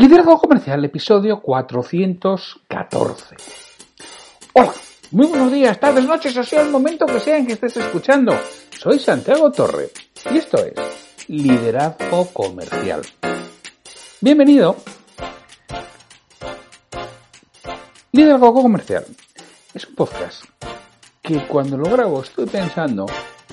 Liderazgo 0.00 0.38
Comercial, 0.38 0.82
episodio 0.82 1.42
414. 1.42 3.36
Hola, 4.54 4.72
muy 5.10 5.26
buenos 5.26 5.52
días, 5.52 5.78
tardes, 5.78 6.06
noches, 6.06 6.34
o 6.38 6.42
sea 6.42 6.62
el 6.62 6.70
momento 6.70 7.04
que 7.04 7.20
sea 7.20 7.36
en 7.36 7.46
que 7.46 7.52
estés 7.52 7.76
escuchando. 7.76 8.32
Soy 8.70 8.98
Santiago 8.98 9.52
Torre 9.52 9.90
y 10.32 10.38
esto 10.38 10.56
es 10.64 10.72
Liderazgo 11.28 12.24
Comercial. 12.32 13.02
Bienvenido. 14.22 14.76
Liderazgo 18.12 18.54
Comercial 18.54 19.04
es 19.74 19.86
un 19.86 19.94
podcast 19.96 20.44
que 21.20 21.46
cuando 21.46 21.76
lo 21.76 21.90
grabo 21.90 22.22
estoy 22.22 22.46
pensando 22.46 23.04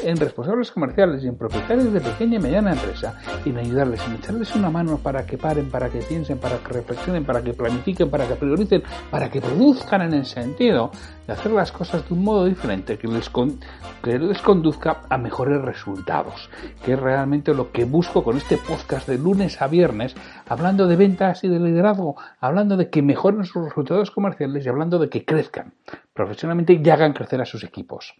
en 0.03 0.17
responsables 0.17 0.71
comerciales 0.71 1.23
y 1.23 1.27
en 1.27 1.37
propietarios 1.37 1.91
de 1.91 2.01
pequeña 2.01 2.37
y 2.37 2.41
mediana 2.41 2.73
empresa 2.73 3.19
en 3.45 3.57
ayudarles, 3.57 4.05
en 4.07 4.15
echarles 4.15 4.55
una 4.55 4.69
mano 4.69 4.97
para 4.97 5.25
que 5.25 5.37
paren, 5.37 5.69
para 5.69 5.89
que 5.89 5.99
piensen, 5.99 6.37
para 6.37 6.57
que 6.57 6.73
reflexionen, 6.73 7.25
para 7.25 7.41
que 7.41 7.53
planifiquen, 7.53 8.09
para 8.09 8.27
que 8.27 8.35
prioricen, 8.35 8.83
para 9.09 9.29
que 9.29 9.41
produzcan 9.41 10.01
en 10.01 10.13
el 10.13 10.25
sentido 10.25 10.91
de 11.25 11.33
hacer 11.33 11.51
las 11.51 11.71
cosas 11.71 12.07
de 12.07 12.13
un 12.13 12.23
modo 12.23 12.45
diferente 12.45 12.97
que 12.97 13.07
les, 13.07 13.29
que 13.29 14.19
les 14.19 14.41
conduzca 14.41 15.01
a 15.09 15.17
mejores 15.17 15.61
resultados, 15.61 16.49
que 16.83 16.93
es 16.93 16.99
realmente 16.99 17.53
lo 17.53 17.71
que 17.71 17.85
busco 17.85 18.23
con 18.23 18.37
este 18.37 18.57
podcast 18.57 19.07
de 19.07 19.17
lunes 19.17 19.61
a 19.61 19.67
viernes, 19.67 20.15
hablando 20.47 20.87
de 20.87 20.95
ventas 20.95 21.43
y 21.43 21.47
de 21.47 21.59
liderazgo, 21.59 22.15
hablando 22.39 22.77
de 22.77 22.89
que 22.89 23.01
mejoren 23.01 23.45
sus 23.45 23.65
resultados 23.65 24.11
comerciales 24.11 24.65
y 24.65 24.69
hablando 24.69 24.99
de 24.99 25.09
que 25.09 25.25
crezcan 25.25 25.73
profesionalmente 26.13 26.73
y 26.73 26.89
hagan 26.89 27.13
crecer 27.13 27.41
a 27.41 27.45
sus 27.45 27.63
equipos. 27.63 28.15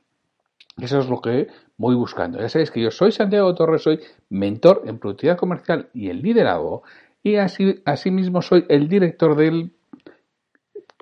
Eso 0.80 1.00
es 1.00 1.10
lo 1.10 1.22
que 1.22 1.48
voy 1.78 1.96
buscando. 1.96 2.40
Ya 2.40 2.50
sabéis 2.50 2.72
que 2.72 2.82
yo 2.82 2.92
soy 2.92 3.12
Santiago 3.12 3.54
Torres, 3.56 3.82
soy 3.82 4.00
mentor 4.30 4.84
en 4.86 5.00
productividad 5.00 5.38
comercial 5.38 5.90
y 5.94 6.10
en 6.10 6.22
liderazgo 6.22 6.84
y 7.24 7.36
así, 7.36 7.82
asimismo 7.86 8.42
soy 8.42 8.66
el 8.70 8.88
director 8.88 9.36
del 9.36 9.72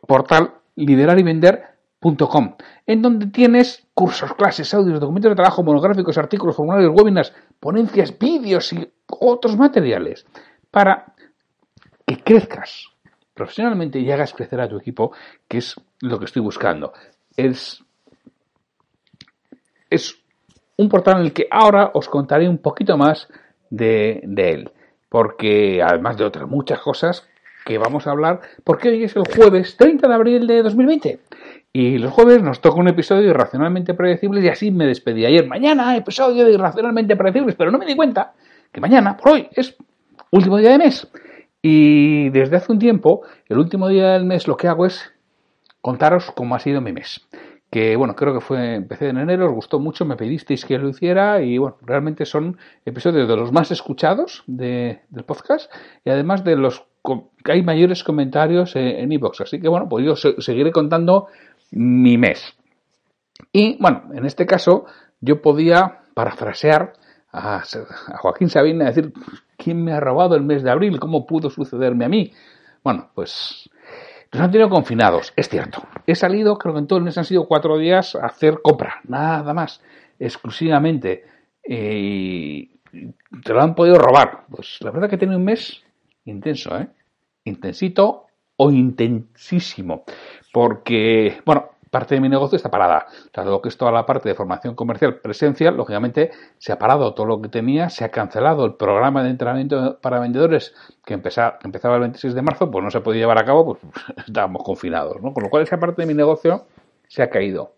portal 0.08 0.56
liderarivender.com, 0.76 2.56
en 2.86 3.02
donde 3.02 3.28
tienes 3.28 3.86
cursos, 3.94 4.34
clases, 4.34 4.74
audios, 4.74 5.00
documentos 5.00 5.32
de 5.32 5.36
trabajo, 5.36 5.64
monográficos, 5.64 6.18
artículos, 6.18 6.56
formularios, 6.56 6.94
webinars, 6.96 7.34
ponencias, 7.60 8.18
vídeos 8.18 8.72
y 8.74 8.92
otros 9.08 9.58
materiales 9.58 10.26
para 10.72 11.14
que 12.06 12.18
crezcas 12.18 12.90
profesionalmente 13.34 14.00
y 14.00 14.10
hagas 14.12 14.34
crecer 14.34 14.62
a 14.62 14.70
tu 14.70 14.78
equipo, 14.78 15.12
que 15.48 15.58
es 15.58 15.76
lo 16.00 16.18
que 16.18 16.26
estoy 16.26 16.42
buscando. 16.42 16.94
Es 17.36 17.85
es 19.96 20.26
un 20.78 20.90
portal 20.90 21.20
en 21.20 21.26
el 21.26 21.34
que 21.34 21.48
ahora 21.50 21.92
os 21.94 22.10
contaré 22.10 22.48
un 22.48 22.58
poquito 22.58 22.98
más 22.98 23.28
de, 23.70 24.22
él, 24.38 24.72
porque 25.10 25.82
además 25.82 26.18
de 26.18 26.26
otras 26.26 26.48
muchas 26.48 26.80
cosas 26.80 27.28
que 27.66 27.78
vamos 27.78 28.06
a 28.06 28.12
hablar, 28.12 28.42
porque 28.64 28.90
hoy 28.90 29.04
es 29.04 29.16
el 29.16 29.24
jueves 29.36 29.76
30 29.78 30.08
de 30.08 30.14
abril 30.14 30.48
de 30.48 30.62
2020. 30.62 31.20
Y 31.74 31.98
los 31.98 32.14
jueves 32.14 32.42
nos 32.42 32.62
toca 32.62 32.80
un 32.80 32.88
episodio 32.88 33.30
Irracionalmente 33.30 33.94
Predecibles 33.94 34.44
y 34.44 34.50
así 34.50 34.72
me 34.72 34.86
despedí 34.86 35.26
ayer. 35.26 35.46
Mañana 35.48 35.98
episodio 35.98 36.46
de 36.46 36.54
Irracionalmente 36.54 37.16
Predecibles, 37.16 37.56
pero 37.56 37.72
no 37.72 37.78
me 37.78 37.86
di 37.86 37.96
cuenta 37.96 38.34
que 38.72 38.80
mañana, 38.80 39.18
por 39.18 39.34
hoy, 39.34 39.50
es 39.52 39.76
último 40.32 40.58
día 40.58 40.72
de 40.72 40.78
mes. 40.78 41.08
Y 41.62 42.30
desde 42.30 42.58
hace 42.58 42.72
un 42.72 42.80
tiempo, 42.80 43.24
el 43.50 43.58
último 43.58 43.90
día 43.90 44.12
del 44.12 44.26
mes, 44.26 44.48
lo 44.48 44.56
que 44.56 44.68
hago 44.68 44.86
es 44.86 45.12
contaros 45.82 46.32
cómo 46.32 46.56
ha 46.56 46.60
sido 46.60 46.82
mi 46.82 46.94
mes 46.94 47.28
que 47.76 47.98
bueno, 47.98 48.16
creo 48.16 48.34
que 48.34 48.40
fue, 48.40 48.76
empecé 48.76 49.10
en 49.10 49.18
enero, 49.18 49.48
os 49.48 49.54
gustó 49.54 49.82
mucho, 49.82 50.06
me 50.06 50.16
pedisteis 50.16 50.64
que 50.64 50.78
lo 50.78 50.88
hiciera 50.88 51.42
y 51.42 51.58
bueno, 51.58 51.76
realmente 51.82 52.26
son 52.26 52.58
episodios 52.86 53.28
de 53.28 53.36
los 53.36 53.52
más 53.52 53.70
escuchados 53.70 54.46
de, 54.48 55.02
del 55.10 55.26
podcast 55.26 55.70
y 56.06 56.10
además 56.10 56.46
de 56.46 56.56
los 56.56 56.86
que 57.44 57.52
hay 57.52 57.64
mayores 57.64 58.06
comentarios 58.06 58.78
en 58.78 59.12
iVoox. 59.12 59.42
Así 59.42 59.60
que 59.60 59.68
bueno, 59.68 59.90
pues 59.90 60.06
yo 60.06 60.16
seguiré 60.16 60.72
contando 60.72 61.28
mi 61.72 62.18
mes. 62.18 62.56
Y 63.52 63.78
bueno, 63.82 64.04
en 64.14 64.26
este 64.26 64.46
caso 64.46 64.86
yo 65.20 65.42
podía 65.42 66.00
parafrasear 66.14 66.94
a, 67.34 67.62
Joaquín 68.20 68.48
Sabina 68.48 68.86
decir, 68.86 69.12
¿quién 69.58 69.84
me 69.84 69.92
ha 69.92 70.00
robado 70.00 70.38
el 70.38 70.44
mes 70.44 70.64
de 70.64 70.72
abril? 70.72 70.98
¿Cómo 70.98 71.26
pudo 71.26 71.50
sucederme 71.50 72.06
a 72.06 72.10
mí? 72.10 72.32
Bueno, 72.86 73.10
pues 73.14 73.70
nos 74.36 74.44
han 74.44 74.52
tenido 74.52 74.70
confinados, 74.70 75.34
es 75.36 75.50
cierto. 75.50 75.84
He 76.06 76.16
salido, 76.16 76.58
creo 76.58 76.74
que 76.74 76.80
en 76.80 76.88
todo 76.88 77.00
el 77.00 77.06
mes 77.06 77.18
han 77.18 77.26
sido 77.26 77.48
cuatro 77.48 77.78
días 77.78 78.16
a 78.16 78.26
hacer 78.26 78.60
compra, 78.62 79.02
nada 79.08 79.54
más, 79.54 79.82
exclusivamente. 80.20 81.24
Eh, 81.64 82.70
te 83.44 83.54
lo 83.54 83.62
han 83.62 83.76
podido 83.76 83.98
robar. 83.98 84.46
Pues 84.50 84.78
la 84.82 84.92
verdad 84.92 85.10
que 85.10 85.18
tiene 85.18 85.36
un 85.36 85.44
mes 85.44 85.84
intenso, 86.26 86.78
¿eh? 86.78 86.88
Intensito 87.46 88.26
o 88.58 88.72
intensísimo. 88.72 90.04
Porque, 90.52 91.42
bueno, 91.46 91.70
parte 91.96 92.16
de 92.16 92.20
mi 92.20 92.28
negocio 92.28 92.58
está 92.58 92.70
parada. 92.70 93.06
O 93.38 93.44
lo 93.46 93.62
que 93.62 93.70
es 93.70 93.78
toda 93.78 93.90
la 93.90 94.06
parte 94.06 94.28
de 94.28 94.36
formación 94.36 94.76
comercial 94.76 95.22
presencial, 95.22 95.78
lógicamente 95.78 96.32
se 96.58 96.74
ha 96.74 96.78
parado 96.78 97.14
todo 97.14 97.26
lo 97.26 97.42
que 97.42 97.48
tenía, 97.48 97.90
se 97.90 98.04
ha 98.04 98.10
cancelado 98.12 98.66
el 98.66 98.74
programa 98.74 99.24
de 99.24 99.30
entrenamiento 99.30 99.98
para 100.02 100.20
vendedores 100.20 100.76
que 101.06 101.14
empezaba, 101.14 101.58
el 101.64 102.00
26 102.02 102.34
de 102.34 102.42
marzo, 102.42 102.70
pues 102.70 102.84
no 102.84 102.92
se 102.92 103.00
podía 103.00 103.22
llevar 103.22 103.38
a 103.38 103.46
cabo, 103.46 103.64
pues 103.64 103.80
estábamos 104.28 104.62
confinados, 104.64 105.22
¿no? 105.22 105.34
Con 105.34 105.44
lo 105.44 105.50
cual 105.50 105.64
esa 105.64 105.80
parte 105.80 106.02
de 106.02 106.06
mi 106.06 106.14
negocio 106.14 106.66
se 107.08 107.24
ha 107.24 107.30
caído. 107.30 107.76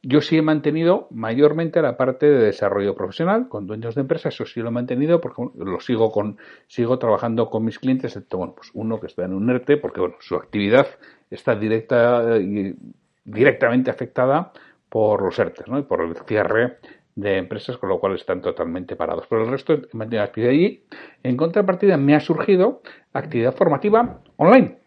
Yo 0.00 0.20
sí 0.20 0.38
he 0.38 0.42
mantenido 0.42 1.08
mayormente 1.10 1.82
la 1.82 1.96
parte 1.96 2.26
de 2.26 2.44
desarrollo 2.44 2.94
profesional 2.94 3.48
con 3.48 3.66
dueños 3.66 3.96
de 3.96 4.02
empresas, 4.02 4.32
eso 4.32 4.46
sí 4.46 4.60
lo 4.60 4.68
he 4.68 4.72
mantenido 4.72 5.20
porque 5.20 5.42
lo 5.56 5.80
sigo 5.80 6.12
con 6.12 6.38
sigo 6.68 7.00
trabajando 7.00 7.50
con 7.50 7.64
mis 7.64 7.80
clientes, 7.80 8.12
excepto 8.12 8.38
bueno, 8.38 8.54
pues 8.54 8.70
uno 8.74 9.00
que 9.00 9.08
está 9.08 9.24
en 9.24 9.34
un 9.34 9.50
ERTE 9.50 9.76
porque 9.78 10.00
bueno, 10.00 10.14
su 10.20 10.36
actividad 10.36 10.86
está 11.30 11.56
directa 11.56 12.38
y 12.38 12.76
directamente 13.26 13.90
afectada 13.90 14.52
por 14.88 15.22
los 15.22 15.38
ERTES 15.38 15.66
y 15.78 15.82
por 15.82 16.00
el 16.00 16.16
cierre 16.26 16.78
de 17.16 17.38
empresas, 17.38 17.76
con 17.78 17.88
lo 17.88 17.98
cual 17.98 18.14
están 18.14 18.40
totalmente 18.40 18.94
parados. 18.94 19.26
Pero 19.28 19.44
el 19.44 19.50
resto 19.50 19.74
mantiene 19.92 20.22
la 20.22 20.28
actividad 20.28 20.52
y 20.52 20.84
en 21.22 21.36
contrapartida 21.36 21.96
me 21.96 22.14
ha 22.14 22.20
surgido 22.20 22.82
actividad 23.12 23.54
formativa 23.54 24.20
online, 24.36 24.78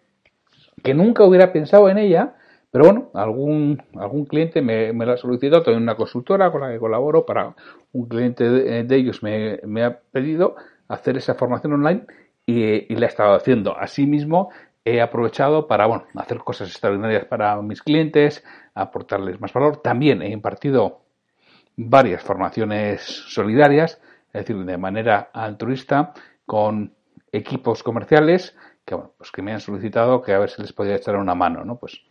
que 0.83 0.93
nunca 0.93 1.23
hubiera 1.23 1.51
pensado 1.51 1.89
en 1.89 1.97
ella, 1.97 2.35
pero 2.71 2.85
bueno, 2.85 3.09
algún, 3.15 3.81
algún 3.95 4.25
cliente 4.25 4.61
me, 4.61 4.93
me 4.93 5.05
la 5.05 5.13
ha 5.13 5.17
solicitado, 5.17 5.63
tengo 5.63 5.79
una 5.79 5.95
consultora 5.95 6.51
con 6.51 6.61
la 6.61 6.71
que 6.71 6.77
colaboro 6.77 7.25
para 7.25 7.55
un 7.91 8.07
cliente 8.07 8.47
de, 8.47 8.95
ellos 8.95 9.23
me, 9.23 9.59
me, 9.65 9.83
ha 9.83 9.99
pedido 10.11 10.55
hacer 10.87 11.17
esa 11.17 11.33
formación 11.33 11.73
online 11.73 12.05
y, 12.45 12.93
y 12.93 12.95
la 12.95 13.07
he 13.07 13.09
estado 13.09 13.33
haciendo. 13.33 13.75
Asimismo, 13.75 14.51
he 14.95 15.01
aprovechado 15.01 15.67
para 15.67 15.85
bueno, 15.87 16.05
hacer 16.15 16.39
cosas 16.39 16.69
extraordinarias 16.69 17.25
para 17.25 17.61
mis 17.61 17.81
clientes, 17.81 18.43
aportarles 18.73 19.39
más 19.39 19.53
valor. 19.53 19.77
También 19.77 20.21
he 20.21 20.29
impartido 20.29 21.01
varias 21.75 22.21
formaciones 22.23 23.01
solidarias, 23.01 24.01
es 24.33 24.45
decir, 24.45 24.57
de 24.63 24.77
manera 24.77 25.29
altruista, 25.33 26.13
con 26.45 26.93
equipos 27.31 27.83
comerciales 27.83 28.55
que, 28.85 28.95
bueno, 28.95 29.13
pues 29.17 29.31
que 29.31 29.41
me 29.41 29.53
han 29.53 29.59
solicitado 29.59 30.21
que 30.21 30.33
a 30.33 30.39
ver 30.39 30.49
si 30.49 30.61
les 30.61 30.73
podía 30.73 30.95
echar 30.95 31.15
una 31.15 31.35
mano, 31.35 31.63
¿no? 31.63 31.77
Pues 31.77 32.01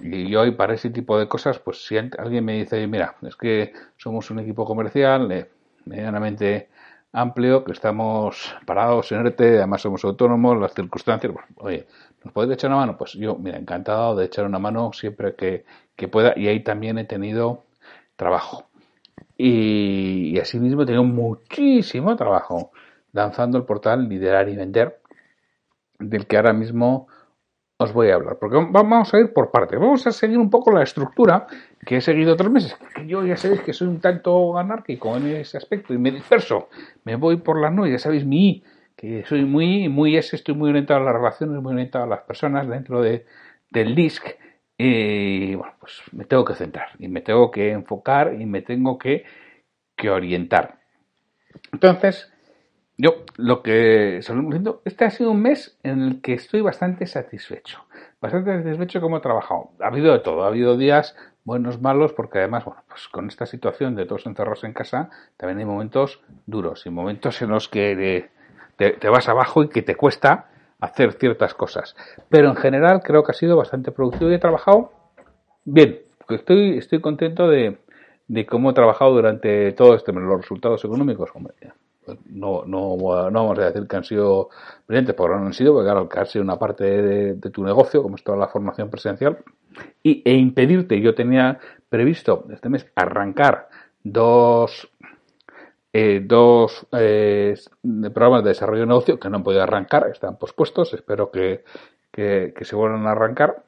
y 0.00 0.34
hoy 0.34 0.52
para 0.52 0.74
ese 0.74 0.90
tipo 0.90 1.18
de 1.18 1.28
cosas, 1.28 1.58
pues 1.58 1.84
si 1.84 1.96
alguien 1.96 2.44
me 2.44 2.54
dice, 2.58 2.86
mira, 2.86 3.16
es 3.22 3.36
que 3.36 3.72
somos 3.96 4.30
un 4.30 4.38
equipo 4.38 4.64
comercial 4.64 5.30
eh, 5.32 5.50
medianamente 5.84 6.68
amplio, 7.12 7.64
que 7.64 7.72
estamos 7.72 8.54
parados 8.64 9.12
en 9.12 9.26
ERTE, 9.26 9.58
además 9.58 9.82
somos 9.82 10.04
autónomos, 10.04 10.58
las 10.58 10.72
circunstancias, 10.74 11.32
bueno, 11.32 11.48
oye, 11.56 11.86
¿nos 12.24 12.32
podéis 12.32 12.54
echar 12.54 12.70
una 12.70 12.80
mano? 12.80 12.96
Pues 12.96 13.12
yo, 13.12 13.36
mira, 13.36 13.58
encantado 13.58 14.16
de 14.16 14.24
echar 14.24 14.46
una 14.46 14.58
mano 14.58 14.92
siempre 14.92 15.34
que, 15.34 15.64
pueda, 16.08 16.32
y 16.36 16.48
ahí 16.48 16.60
también 16.64 16.98
he 16.98 17.04
tenido 17.04 17.64
trabajo. 18.16 18.66
Y, 19.36 20.30
y 20.34 20.38
asimismo 20.38 20.82
he 20.82 20.86
tenido 20.86 21.04
muchísimo 21.04 22.16
trabajo 22.16 22.72
lanzando 23.12 23.58
el 23.58 23.64
portal 23.64 24.08
Liderar 24.08 24.48
y 24.48 24.56
Vender, 24.56 25.00
del 25.98 26.26
que 26.26 26.36
ahora 26.36 26.52
mismo 26.52 27.08
os 27.82 27.92
voy 27.92 28.10
a 28.10 28.14
hablar, 28.14 28.38
porque 28.38 28.56
vamos 28.70 29.12
a 29.12 29.18
ir 29.18 29.32
por 29.32 29.50
parte. 29.50 29.76
Vamos 29.76 30.06
a 30.06 30.12
seguir 30.12 30.38
un 30.38 30.50
poco 30.50 30.70
la 30.72 30.82
estructura 30.82 31.46
que 31.84 31.96
he 31.96 32.00
seguido 32.00 32.34
otros 32.34 32.50
meses. 32.50 32.76
Yo 33.06 33.24
ya 33.24 33.36
sabéis 33.36 33.60
que 33.62 33.72
soy 33.72 33.88
un 33.88 34.00
tanto 34.00 34.58
anárquico 34.58 35.16
en 35.16 35.26
ese 35.28 35.56
aspecto 35.56 35.92
y 35.92 35.98
me 35.98 36.10
disperso. 36.10 36.68
Me 37.04 37.16
voy 37.16 37.36
por 37.36 37.60
las 37.60 37.72
nubes, 37.72 37.92
ya 37.92 37.98
sabéis 37.98 38.24
mi 38.24 38.62
que 38.96 39.24
soy 39.24 39.44
muy, 39.44 39.88
muy 39.88 40.16
ese, 40.16 40.36
estoy 40.36 40.54
muy 40.54 40.70
orientado 40.70 41.00
a 41.00 41.04
las 41.04 41.14
relaciones, 41.14 41.60
muy 41.60 41.72
orientado 41.72 42.04
a 42.04 42.08
las 42.08 42.20
personas 42.20 42.68
dentro 42.68 43.02
de, 43.02 43.26
del 43.70 43.94
DISC. 43.94 44.24
Y 44.78 45.54
bueno, 45.54 45.74
pues 45.80 46.00
me 46.12 46.24
tengo 46.24 46.44
que 46.44 46.54
centrar 46.54 46.90
y 46.98 47.08
me 47.08 47.20
tengo 47.20 47.50
que 47.50 47.72
enfocar 47.72 48.34
y 48.40 48.46
me 48.46 48.62
tengo 48.62 48.98
que, 48.98 49.24
que 49.96 50.10
orientar. 50.10 50.78
Entonces, 51.72 52.31
yo, 53.02 53.24
lo 53.36 53.64
que 53.64 54.20
salimos 54.22 54.50
diciendo, 54.50 54.80
este 54.84 55.04
ha 55.04 55.10
sido 55.10 55.32
un 55.32 55.42
mes 55.42 55.76
en 55.82 56.02
el 56.02 56.20
que 56.22 56.34
estoy 56.34 56.60
bastante 56.60 57.06
satisfecho. 57.06 57.84
Bastante 58.20 58.62
satisfecho 58.62 59.00
como 59.00 59.16
he 59.16 59.20
trabajado. 59.20 59.70
Ha 59.80 59.88
habido 59.88 60.12
de 60.12 60.20
todo. 60.20 60.44
Ha 60.44 60.46
habido 60.46 60.76
días 60.76 61.16
buenos, 61.42 61.82
malos, 61.82 62.12
porque 62.12 62.38
además, 62.38 62.64
bueno, 62.64 62.84
pues 62.88 63.08
con 63.08 63.26
esta 63.26 63.44
situación 63.44 63.96
de 63.96 64.06
todos 64.06 64.24
encerrados 64.26 64.62
en 64.62 64.72
casa, 64.72 65.10
también 65.36 65.58
hay 65.58 65.64
momentos 65.64 66.20
duros 66.46 66.86
y 66.86 66.90
momentos 66.90 67.42
en 67.42 67.48
los 67.50 67.68
que 67.68 68.30
te, 68.76 69.08
vas 69.08 69.28
abajo 69.28 69.64
y 69.64 69.68
que 69.68 69.82
te 69.82 69.96
cuesta 69.96 70.50
hacer 70.78 71.14
ciertas 71.14 71.54
cosas. 71.54 71.96
Pero 72.28 72.50
en 72.50 72.56
general 72.56 73.02
creo 73.02 73.24
que 73.24 73.32
ha 73.32 73.34
sido 73.34 73.56
bastante 73.56 73.90
productivo 73.90 74.30
y 74.30 74.34
he 74.34 74.38
trabajado 74.38 74.92
bien. 75.64 76.02
Estoy, 76.28 76.78
estoy 76.78 77.00
contento 77.00 77.48
de, 77.48 77.78
cómo 78.48 78.70
he 78.70 78.74
trabajado 78.74 79.10
durante 79.10 79.72
todo 79.72 79.96
este. 79.96 80.12
Los 80.12 80.40
resultados 80.40 80.84
económicos, 80.84 81.30
hombre, 81.34 81.54
no, 82.26 82.64
no, 82.66 82.96
no 82.96 83.30
vamos 83.30 83.58
a 83.58 83.66
decir 83.66 83.86
que 83.86 83.96
han 83.96 84.04
sido 84.04 84.50
brillantes, 84.86 85.14
porque 85.14 85.36
no 85.36 85.46
han 85.46 85.54
sido, 85.54 85.74
porque 85.74 85.86
claro, 85.86 86.08
que 86.08 86.40
una 86.40 86.58
parte 86.58 86.84
de, 86.84 87.50
tu 87.50 87.64
negocio, 87.64 88.02
como 88.02 88.16
es 88.16 88.24
toda 88.24 88.38
la 88.38 88.48
formación 88.48 88.90
presencial, 88.90 89.38
y, 90.02 90.22
e 90.24 90.34
impedirte, 90.34 91.00
yo 91.00 91.14
tenía 91.14 91.58
previsto 91.88 92.46
este 92.50 92.68
mes 92.68 92.86
arrancar 92.94 93.68
dos 94.02 94.90
eh, 95.94 96.22
dos 96.24 96.86
eh, 96.92 97.54
programas 98.14 98.42
de 98.42 98.50
desarrollo 98.50 98.80
de 98.80 98.86
negocio 98.86 99.20
que 99.20 99.28
no 99.28 99.36
han 99.36 99.42
podido 99.42 99.62
arrancar, 99.62 100.08
están 100.10 100.38
pospuestos, 100.38 100.94
espero 100.94 101.30
que, 101.30 101.64
que, 102.10 102.54
se 102.62 102.76
vuelvan 102.76 103.06
a 103.06 103.12
arrancar. 103.12 103.62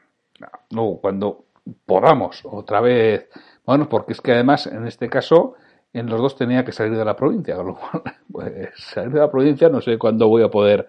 Luego, 0.71 1.01
cuando 1.01 1.45
podamos 1.85 2.41
otra 2.45 2.81
vez, 2.81 3.29
bueno, 3.67 3.89
porque 3.91 4.13
es 4.13 4.21
que 4.23 4.33
además 4.33 4.67
en 4.67 4.87
este 4.87 5.09
caso 5.11 5.55
en 5.95 6.07
los 6.07 6.21
dos 6.21 6.37
tenía 6.37 6.65
que 6.65 6.73
salir 6.73 6.99
de 6.99 7.05
la 7.05 7.17
provincia, 7.17 7.57
con 7.57 7.69
lo 7.69 7.75
cual, 7.77 8.03
pues 8.33 8.71
salir 8.77 9.13
de 9.13 9.21
la 9.21 9.31
provincia 9.31 9.69
no 9.69 9.81
sé 9.81 9.97
cuándo 9.97 10.29
voy 10.29 10.43
a 10.43 10.51
poder 10.51 10.87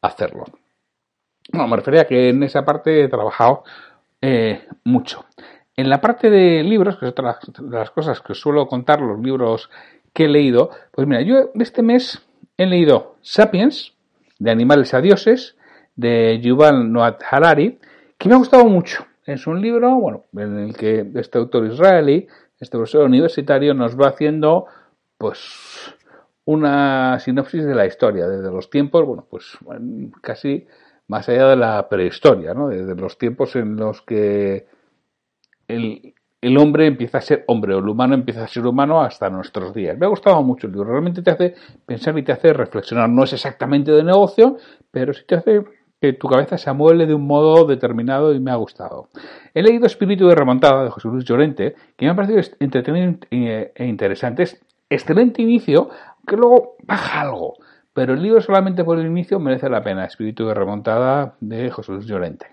hacerlo. 0.00 0.44
Bueno, 1.52 1.68
me 1.68 1.76
refería 1.76 2.02
a 2.02 2.06
que 2.06 2.30
en 2.30 2.42
esa 2.42 2.64
parte 2.64 3.04
he 3.04 3.08
trabajado 3.08 3.62
eh, 4.20 4.66
mucho. 4.84 5.26
En 5.76 5.90
la 5.90 6.00
parte 6.00 6.30
de 6.30 6.62
libros, 6.62 6.96
que 6.96 7.04
es 7.04 7.10
otra 7.12 7.38
de 7.58 7.76
las 7.76 7.90
cosas 7.90 8.20
que 8.22 8.34
suelo 8.34 8.66
contar, 8.66 9.00
los 9.00 9.20
libros 9.20 9.70
que 10.12 10.24
he 10.24 10.28
leído, 10.28 10.70
pues 10.90 11.06
mira, 11.06 11.20
yo 11.20 11.50
este 11.54 11.82
mes 11.82 12.26
he 12.56 12.66
leído 12.66 13.16
Sapiens, 13.20 13.92
de 14.38 14.50
Animales 14.50 14.94
a 14.94 15.00
Dioses, 15.00 15.56
de 15.94 16.40
Yuval 16.40 16.90
Noah 16.90 17.18
Harari, 17.30 17.78
que 18.16 18.28
me 18.28 18.34
ha 18.34 18.38
gustado 18.38 18.64
mucho. 18.64 19.06
Es 19.26 19.46
un 19.46 19.60
libro, 19.60 19.94
bueno, 19.96 20.24
en 20.36 20.58
el 20.58 20.76
que 20.76 21.06
este 21.14 21.38
autor 21.38 21.66
israelí, 21.66 22.26
este 22.58 22.76
profesor 22.76 23.04
universitario, 23.04 23.74
nos 23.74 23.98
va 23.98 24.08
haciendo, 24.08 24.66
pues, 25.18 25.94
una 26.44 27.18
sinopsis 27.18 27.64
de 27.64 27.74
la 27.74 27.86
historia, 27.86 28.28
desde 28.28 28.50
los 28.50 28.70
tiempos, 28.70 29.04
bueno, 29.04 29.26
pues 29.28 29.58
casi 30.22 30.66
más 31.08 31.28
allá 31.28 31.48
de 31.48 31.56
la 31.56 31.88
prehistoria, 31.88 32.54
¿no? 32.54 32.68
Desde 32.68 32.94
los 32.94 33.18
tiempos 33.18 33.56
en 33.56 33.76
los 33.76 34.02
que 34.02 34.66
el, 35.66 36.14
el 36.40 36.58
hombre 36.58 36.86
empieza 36.86 37.18
a 37.18 37.22
ser 37.22 37.44
hombre 37.48 37.74
o 37.74 37.78
el 37.78 37.88
humano 37.88 38.14
empieza 38.14 38.44
a 38.44 38.48
ser 38.48 38.66
humano 38.66 39.02
hasta 39.02 39.28
nuestros 39.28 39.74
días. 39.74 39.98
Me 39.98 40.06
ha 40.06 40.08
gustado 40.08 40.40
mucho 40.42 40.68
el 40.68 40.72
libro, 40.74 40.90
realmente 40.90 41.22
te 41.22 41.30
hace 41.30 41.54
pensar 41.84 42.16
y 42.16 42.22
te 42.22 42.32
hace 42.32 42.52
reflexionar. 42.52 43.08
No 43.08 43.24
es 43.24 43.32
exactamente 43.32 43.90
de 43.90 44.04
negocio, 44.04 44.56
pero 44.90 45.12
sí 45.12 45.24
te 45.26 45.34
hace 45.34 45.64
tu 46.12 46.28
cabeza 46.28 46.58
se 46.58 46.70
amuele 46.70 47.06
de 47.06 47.14
un 47.14 47.26
modo 47.26 47.66
determinado 47.66 48.34
y 48.34 48.40
me 48.40 48.50
ha 48.50 48.56
gustado. 48.56 49.08
He 49.54 49.62
leído 49.62 49.86
Espíritu 49.86 50.26
de 50.28 50.34
Remontada 50.34 50.84
de 50.84 50.90
José 50.90 51.08
Luis 51.08 51.24
Llorente, 51.24 51.74
que 51.96 52.04
me 52.04 52.12
ha 52.12 52.16
parecido 52.16 52.40
entretenido 52.60 53.18
e 53.30 53.84
interesante. 53.84 54.42
Es 54.44 54.60
excelente 54.90 55.42
inicio, 55.42 55.90
que 56.26 56.36
luego 56.36 56.76
baja 56.84 57.20
algo, 57.20 57.54
pero 57.92 58.14
el 58.14 58.22
libro 58.22 58.40
solamente 58.40 58.84
por 58.84 58.98
el 58.98 59.06
inicio 59.06 59.38
merece 59.40 59.68
la 59.68 59.82
pena. 59.82 60.04
Espíritu 60.04 60.46
de 60.46 60.54
Remontada 60.54 61.36
de 61.40 61.70
José 61.70 61.92
Luis 61.92 62.06
Llorente. 62.06 62.46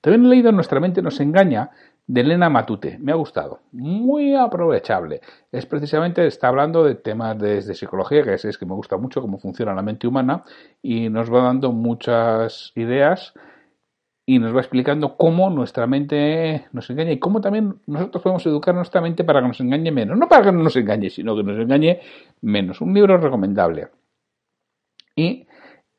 También 0.00 0.24
he 0.24 0.28
leído 0.28 0.52
Nuestra 0.52 0.80
mente 0.80 1.02
nos 1.02 1.20
engaña 1.20 1.70
de 2.10 2.22
Elena 2.22 2.50
Matute. 2.50 2.98
Me 2.98 3.12
ha 3.12 3.14
gustado. 3.14 3.60
Muy 3.70 4.34
aprovechable. 4.34 5.20
Es 5.52 5.64
precisamente, 5.64 6.26
está 6.26 6.48
hablando 6.48 6.82
de 6.82 6.96
temas 6.96 7.38
desde 7.38 7.76
psicología, 7.76 8.24
que 8.24 8.34
es, 8.34 8.58
que 8.58 8.66
me 8.66 8.74
gusta 8.74 8.96
mucho 8.96 9.20
cómo 9.20 9.38
funciona 9.38 9.74
la 9.74 9.82
mente 9.82 10.08
humana 10.08 10.42
y 10.82 11.08
nos 11.08 11.32
va 11.32 11.44
dando 11.44 11.70
muchas 11.70 12.72
ideas 12.74 13.32
y 14.26 14.40
nos 14.40 14.54
va 14.54 14.58
explicando 14.58 15.16
cómo 15.16 15.50
nuestra 15.50 15.86
mente 15.86 16.66
nos 16.72 16.90
engaña 16.90 17.12
y 17.12 17.20
cómo 17.20 17.40
también 17.40 17.80
nosotros 17.86 18.24
podemos 18.24 18.44
educar 18.44 18.74
nuestra 18.74 19.00
mente 19.00 19.22
para 19.22 19.40
que 19.40 19.46
nos 19.46 19.60
engañe 19.60 19.92
menos. 19.92 20.18
No 20.18 20.28
para 20.28 20.46
que 20.46 20.52
no 20.52 20.64
nos 20.64 20.74
engañe, 20.74 21.10
sino 21.10 21.36
que 21.36 21.44
nos 21.44 21.60
engañe 21.60 22.00
menos. 22.40 22.80
Un 22.80 22.92
libro 22.92 23.18
recomendable. 23.18 23.88
Y 25.14 25.46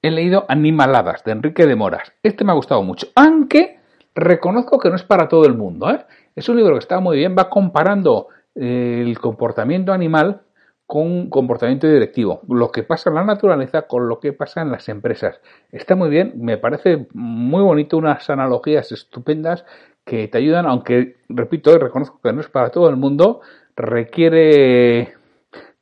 he 0.02 0.12
leído 0.12 0.46
Animaladas 0.50 1.24
de 1.24 1.32
Enrique 1.32 1.66
de 1.66 1.78
Moras. 1.78 2.12
Este 2.22 2.44
me 2.44 2.52
ha 2.52 2.56
gustado 2.56 2.84
mucho, 2.84 3.08
aunque 3.16 3.81
Reconozco 4.16 4.80
que 4.80 4.90
no 4.90 4.96
es 4.96 5.04
para 5.04 5.28
todo 5.28 5.46
el 5.46 5.56
mundo. 5.56 5.90
¿eh? 5.90 6.06
Es 6.36 6.50
un 6.50 6.58
libro 6.58 6.74
que 6.74 6.80
está 6.80 7.00
muy 7.00 7.18
bien, 7.18 7.36
va 7.38 7.50
comparando 7.50 8.28
eh, 8.56 9.04
el 9.06 9.18
comportamiento 9.20 9.94
animal 9.94 10.42
con 10.86 11.30
comportamiento 11.30 11.88
directivo, 11.88 12.42
lo 12.50 12.70
que 12.70 12.84
pasa 12.84 13.10
en 13.10 13.16
la 13.16 13.24
naturaleza 13.24 13.84
con 13.84 14.10
lo 14.10 14.20
que 14.20 14.34
pasa 14.34 14.62
en 14.62 14.72
las 14.72 14.90
empresas. 14.90 15.40
Está 15.72 15.96
muy 15.96 16.10
bien, 16.10 16.34
me 16.36 16.58
parece 16.58 17.08
muy 17.14 17.64
bonito, 17.64 17.96
unas 17.96 18.30
analogías 18.30 18.92
estupendas 18.92 19.64
que 20.04 20.28
te 20.28 20.38
ayudan, 20.38 20.66
aunque, 20.66 21.16
repito, 21.30 21.78
reconozco 21.78 22.20
que 22.22 22.34
no 22.34 22.42
es 22.42 22.50
para 22.50 22.72
todo 22.72 22.90
el 22.90 22.98
mundo, 22.98 23.40
requiere 23.78 25.14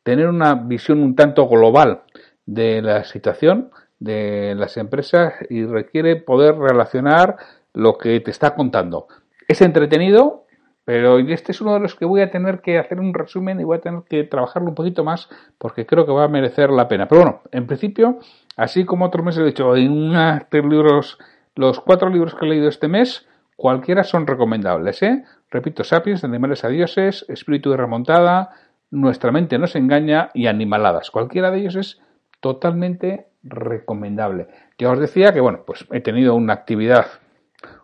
tener 0.04 0.28
una 0.28 0.54
visión 0.54 1.02
un 1.02 1.16
tanto 1.16 1.48
global 1.48 2.04
de 2.46 2.84
la 2.84 3.04
situación 3.04 3.72
de 3.98 4.54
las 4.56 4.78
empresas 4.78 5.34
y 5.50 5.66
requiere 5.66 6.18
poder 6.18 6.56
relacionar 6.56 7.38
lo 7.74 7.98
que 7.98 8.20
te 8.20 8.32
está 8.32 8.56
contando. 8.56 9.08
Es 9.48 9.62
entretenido, 9.62 10.46
pero 10.86 11.20
este 11.20 11.52
es 11.52 11.62
uno 11.62 11.74
de 11.74 11.80
los 11.80 11.96
que 11.96 12.06
voy 12.06 12.22
a 12.22 12.32
tener 12.32 12.62
que 12.62 12.80
hacer 12.80 13.00
un 13.00 13.14
resumen 13.14 13.60
y 13.60 13.64
voy 13.64 13.78
a 13.78 13.82
tener 13.82 14.02
que 14.10 14.24
trabajarlo 14.24 14.70
un 14.70 14.76
poquito 14.76 15.04
más 15.04 15.30
porque 15.58 15.86
creo 15.86 16.06
que 16.06 16.12
va 16.12 16.24
a 16.24 16.28
merecer 16.30 16.72
la 16.72 16.88
pena. 16.88 17.08
Pero 17.08 17.22
bueno, 17.22 17.42
en 17.52 17.68
principio, 17.68 18.20
así 18.56 18.86
como 18.86 19.06
otros 19.06 19.24
meses 19.24 19.42
he 19.42 19.46
dicho, 19.46 19.76
en 19.76 20.14
de 20.14 20.64
libros, 20.64 21.20
los 21.56 21.80
cuatro 21.80 22.10
libros 22.10 22.36
que 22.36 22.46
he 22.46 22.50
leído 22.50 22.70
este 22.70 22.88
mes, 22.88 23.28
cualquiera 23.56 24.04
son 24.04 24.26
recomendables. 24.26 25.04
¿eh? 25.04 25.24
Repito, 25.52 25.84
Sapiens, 25.84 26.24
Animales 26.24 26.64
a 26.64 26.70
Dioses, 26.70 27.26
Espíritu 27.30 27.72
de 27.72 27.78
Remontada, 27.78 28.50
Nuestra 28.92 29.32
mente 29.32 29.60
nos 29.60 29.76
engaña 29.76 30.32
y 30.34 30.48
Animaladas. 30.48 31.12
Cualquiera 31.12 31.52
de 31.52 31.60
ellos 31.60 31.76
es 31.76 32.02
totalmente 32.40 33.28
recomendable. 33.44 34.48
Ya 34.80 34.90
os 34.90 35.00
decía 35.00 35.32
que, 35.34 35.42
bueno, 35.42 35.60
pues 35.66 35.86
he 35.92 36.02
tenido 36.02 36.34
una 36.34 36.54
actividad 36.54 37.06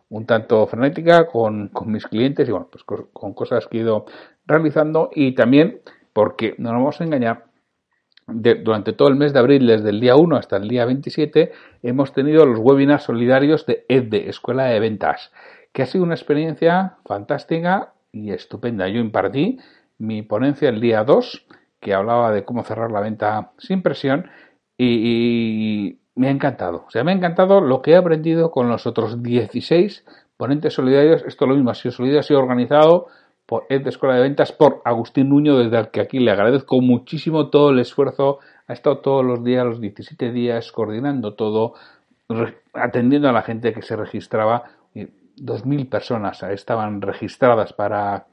un 0.09 0.25
tanto 0.25 0.65
frenética 0.67 1.27
con, 1.27 1.71
mis 1.85 2.05
clientes 2.05 2.47
y 2.47 2.51
bueno, 2.51 2.67
pues 2.71 2.83
con, 2.83 3.33
cosas 3.33 3.67
que 3.67 3.77
he 3.77 3.81
ido 3.81 4.05
realizando 4.45 5.09
y 5.13 5.33
también 5.33 5.81
porque 6.13 6.55
no 6.57 6.71
nos 6.71 6.79
vamos 6.79 7.01
a 7.01 7.03
engañar, 7.03 7.45
durante 8.27 8.93
todo 8.93 9.09
el 9.09 9.15
mes 9.15 9.33
de 9.33 9.39
abril, 9.39 9.67
desde 9.67 9.89
el 9.89 9.99
día 9.99 10.15
1 10.15 10.37
hasta 10.37 10.57
el 10.57 10.67
día 10.67 10.85
27, 10.85 11.51
hemos 11.83 12.13
tenido 12.13 12.45
los 12.45 12.57
webinars 12.59 13.03
solidarios 13.03 13.65
de 13.65 13.85
EDDE, 13.87 14.29
Escuela 14.29 14.65
de 14.65 14.79
Ventas, 14.79 15.31
que 15.71 15.83
ha 15.83 15.85
sido 15.85 16.03
una 16.03 16.15
experiencia 16.15 16.97
fantástica 17.05 17.93
y 18.11 18.31
estupenda. 18.31 18.87
Yo 18.87 18.99
impartí 18.99 19.59
mi 19.99 20.23
ponencia 20.23 20.69
el 20.69 20.81
día 20.81 21.03
2, 21.03 21.45
que 21.79 21.93
hablaba 21.93 22.31
de 22.31 22.45
cómo 22.45 22.63
cerrar 22.63 22.91
la 22.91 23.01
venta 23.01 23.51
sin 23.57 23.83
presión, 23.83 24.29
y 24.77 25.99
me 26.15 26.27
ha 26.27 26.31
encantado. 26.31 26.85
O 26.87 26.91
sea, 26.91 27.03
me 27.03 27.11
ha 27.11 27.15
encantado 27.15 27.61
lo 27.61 27.81
que 27.81 27.91
he 27.91 27.95
aprendido 27.95 28.51
con 28.51 28.69
los 28.69 28.87
otros 28.87 29.21
16 29.21 30.05
ponentes 30.37 30.73
solidarios. 30.73 31.23
Esto 31.25 31.45
lo 31.45 31.55
mismo 31.55 31.71
ha 31.71 31.75
sido 31.75 31.91
solidario, 31.91 32.21
ha 32.21 32.23
sido 32.23 32.39
organizado 32.39 33.07
por 33.45 33.65
Ed 33.69 33.85
Escuela 33.87 34.15
de 34.15 34.21
Ventas, 34.21 34.51
por 34.51 34.81
Agustín 34.85 35.29
Nuño, 35.29 35.57
desde 35.57 35.77
el 35.77 35.89
que 35.89 36.01
aquí 36.01 36.19
le 36.19 36.31
agradezco 36.31 36.81
muchísimo 36.81 37.49
todo 37.49 37.69
el 37.69 37.79
esfuerzo. 37.79 38.39
Ha 38.67 38.73
estado 38.73 38.99
todos 38.99 39.23
los 39.23 39.43
días, 39.43 39.65
los 39.65 39.79
17 39.79 40.31
días, 40.31 40.71
coordinando 40.71 41.35
todo, 41.35 41.73
atendiendo 42.73 43.29
a 43.29 43.33
la 43.33 43.43
gente 43.43 43.73
que 43.73 43.81
se 43.81 43.95
registraba. 43.95 44.63
2.000 44.95 45.89
personas 45.89 46.41
estaban 46.43 47.01
registradas 47.01 47.73
para, 47.73 48.25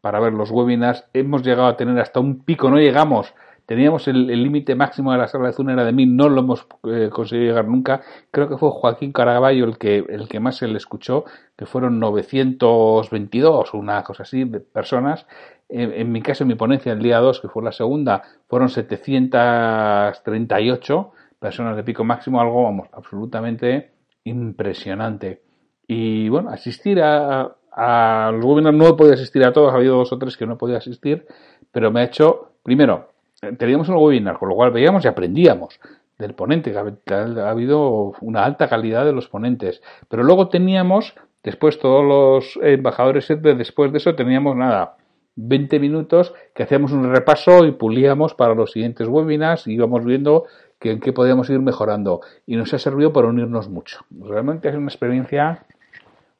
para 0.00 0.20
ver 0.20 0.32
los 0.32 0.50
webinars. 0.50 1.04
Hemos 1.12 1.42
llegado 1.42 1.68
a 1.68 1.76
tener 1.76 1.98
hasta 2.00 2.18
un 2.18 2.40
pico, 2.40 2.70
no 2.70 2.78
llegamos 2.78 3.34
Teníamos 3.66 4.06
el 4.06 4.28
límite 4.28 4.76
máximo 4.76 5.10
de 5.10 5.18
la 5.18 5.26
sala 5.26 5.48
de 5.48 5.52
Zoom 5.52 5.70
era 5.70 5.84
de 5.84 5.90
1000, 5.90 6.16
no 6.16 6.28
lo 6.28 6.40
hemos 6.40 6.68
eh, 6.84 7.10
conseguido 7.12 7.48
llegar 7.48 7.66
nunca. 7.66 8.00
Creo 8.30 8.48
que 8.48 8.56
fue 8.56 8.70
Joaquín 8.70 9.10
Caraballo 9.12 9.64
el 9.64 9.76
que, 9.76 10.04
el 10.08 10.28
que 10.28 10.38
más 10.38 10.58
se 10.58 10.68
le 10.68 10.76
escuchó, 10.76 11.24
que 11.56 11.66
fueron 11.66 11.98
922, 11.98 13.74
una 13.74 14.04
cosa 14.04 14.22
así, 14.22 14.44
de 14.44 14.60
personas. 14.60 15.26
En, 15.68 16.12
mi 16.12 16.22
caso, 16.22 16.44
en 16.44 16.48
mi 16.48 16.54
ponencia, 16.54 16.92
el 16.92 17.02
día 17.02 17.18
2, 17.18 17.40
que 17.40 17.48
fue 17.48 17.64
la 17.64 17.72
segunda, 17.72 18.22
fueron 18.46 18.68
738 18.68 21.12
personas 21.40 21.74
de 21.74 21.82
pico 21.82 22.04
máximo, 22.04 22.40
algo, 22.40 22.62
vamos, 22.62 22.86
absolutamente 22.92 23.90
impresionante. 24.22 25.42
Y 25.88 26.28
bueno, 26.28 26.50
asistir 26.50 27.02
a, 27.02 27.56
a 27.72 28.30
los 28.32 28.44
webinars 28.44 28.76
no 28.76 28.86
he 28.86 28.94
podido 28.94 29.14
asistir 29.14 29.44
a 29.44 29.52
todos, 29.52 29.72
ha 29.72 29.76
habido 29.76 29.96
dos 29.96 30.12
o 30.12 30.18
tres 30.18 30.36
que 30.36 30.46
no 30.46 30.54
he 30.54 30.56
podido 30.56 30.78
asistir, 30.78 31.26
pero 31.72 31.90
me 31.90 32.02
ha 32.02 32.04
hecho, 32.04 32.52
primero, 32.62 33.15
teníamos 33.58 33.88
un 33.88 33.96
webinar, 33.96 34.38
con 34.38 34.48
lo 34.48 34.54
cual 34.54 34.70
veíamos 34.70 35.04
y 35.04 35.08
aprendíamos 35.08 35.80
del 36.18 36.34
ponente, 36.34 36.74
ha, 36.76 37.50
habido 37.50 38.14
una 38.20 38.44
alta 38.44 38.68
calidad 38.68 39.04
de 39.04 39.12
los 39.12 39.28
ponentes. 39.28 39.82
Pero 40.08 40.22
luego 40.22 40.48
teníamos, 40.48 41.14
después 41.42 41.78
todos 41.78 42.04
los 42.04 42.58
embajadores, 42.62 43.28
después 43.28 43.92
de 43.92 43.98
eso 43.98 44.14
teníamos 44.14 44.56
nada, 44.56 44.96
20 45.36 45.78
minutos 45.78 46.32
que 46.54 46.62
hacíamos 46.62 46.92
un 46.92 47.12
repaso 47.14 47.66
y 47.66 47.72
pulíamos 47.72 48.34
para 48.34 48.54
los 48.54 48.72
siguientes 48.72 49.06
webinars 49.06 49.66
y 49.66 49.74
íbamos 49.74 50.04
viendo 50.04 50.44
que 50.78 50.92
en 50.92 51.00
qué 51.00 51.12
podíamos 51.12 51.50
ir 51.50 51.60
mejorando 51.60 52.20
y 52.46 52.56
nos 52.56 52.72
ha 52.72 52.78
servido 52.78 53.12
para 53.12 53.28
unirnos 53.28 53.68
mucho. 53.68 54.00
Realmente 54.10 54.68
es 54.68 54.74
una 54.74 54.88
experiencia 54.88 55.66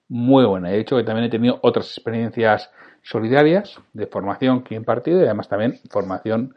muy 0.09 0.45
buena. 0.47 0.73
He 0.73 0.79
dicho 0.79 0.97
que 0.97 1.05
también 1.05 1.27
he 1.27 1.31
tenido 1.31 1.59
otras 1.63 1.87
experiencias 1.87 2.71
solidarias 3.03 3.79
de 3.93 4.07
formación 4.07 4.63
que 4.63 4.75
he 4.75 4.79
impartido 4.79 5.21
y 5.21 5.25
además 5.25 5.49
también 5.49 5.79
formación 5.91 6.55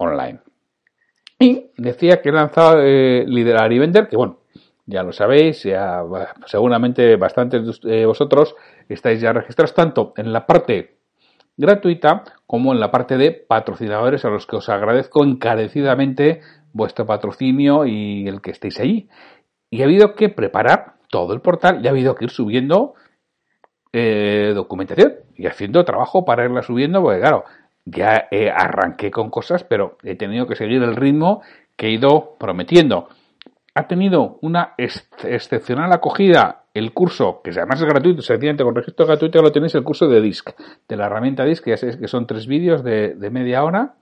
online. 0.00 0.40
Y 1.38 1.70
decía 1.76 2.20
que 2.20 2.30
he 2.30 2.32
lanzado 2.32 2.80
eh, 2.82 3.24
Liderar 3.26 3.72
y 3.72 3.78
Vender, 3.78 4.08
que 4.08 4.16
bueno, 4.16 4.40
ya 4.86 5.02
lo 5.02 5.12
sabéis, 5.12 5.62
ya 5.62 6.02
seguramente 6.46 7.16
bastantes 7.16 7.80
de 7.80 8.06
vosotros 8.06 8.56
estáis 8.88 9.20
ya 9.20 9.32
registrados 9.32 9.74
tanto 9.74 10.12
en 10.16 10.32
la 10.32 10.46
parte 10.46 10.98
gratuita 11.56 12.24
como 12.46 12.72
en 12.72 12.80
la 12.80 12.90
parte 12.90 13.16
de 13.16 13.30
patrocinadores 13.32 14.24
a 14.24 14.30
los 14.30 14.46
que 14.46 14.56
os 14.56 14.68
agradezco 14.68 15.24
encarecidamente 15.24 16.40
vuestro 16.72 17.06
patrocinio 17.06 17.86
y 17.86 18.26
el 18.26 18.40
que 18.40 18.50
estéis 18.50 18.80
ahí. 18.80 19.08
Y 19.70 19.82
ha 19.82 19.84
habido 19.84 20.14
que 20.14 20.28
preparar 20.28 20.94
todo 21.08 21.34
el 21.34 21.40
portal 21.40 21.80
y 21.82 21.86
ha 21.86 21.90
habido 21.90 22.14
que 22.14 22.24
ir 22.24 22.30
subiendo 22.30 22.94
eh, 23.92 24.52
documentación 24.54 25.14
y 25.36 25.46
haciendo 25.46 25.84
trabajo 25.84 26.24
para 26.24 26.44
irla 26.44 26.62
subiendo, 26.62 27.02
porque 27.02 27.20
claro, 27.20 27.44
ya 27.84 28.28
arranqué 28.54 29.10
con 29.10 29.30
cosas, 29.30 29.64
pero 29.64 29.96
he 30.02 30.14
tenido 30.14 30.46
que 30.46 30.56
seguir 30.56 30.82
el 30.82 30.96
ritmo 30.96 31.42
que 31.76 31.88
he 31.88 31.90
ido 31.92 32.36
prometiendo. 32.38 33.08
Ha 33.74 33.86
tenido 33.86 34.38
una 34.42 34.74
excepcional 34.76 35.92
acogida 35.92 36.64
el 36.74 36.92
curso, 36.92 37.40
que 37.42 37.50
además 37.50 37.80
es 37.80 37.86
gratuito, 37.86 38.22
sencillamente 38.22 38.64
con 38.64 38.74
registro 38.74 39.06
gratuito 39.06 39.42
lo 39.42 39.52
tenéis, 39.52 39.74
el 39.74 39.82
curso 39.82 40.06
de 40.08 40.20
DISC, 40.20 40.50
de 40.88 40.96
la 40.96 41.06
herramienta 41.06 41.44
DISC, 41.44 41.64
que 41.64 41.70
ya 41.70 41.76
sabéis 41.76 41.96
que 41.96 42.08
son 42.08 42.26
tres 42.26 42.46
vídeos 42.46 42.84
de, 42.84 43.14
de 43.14 43.30
media 43.30 43.64
hora, 43.64 43.96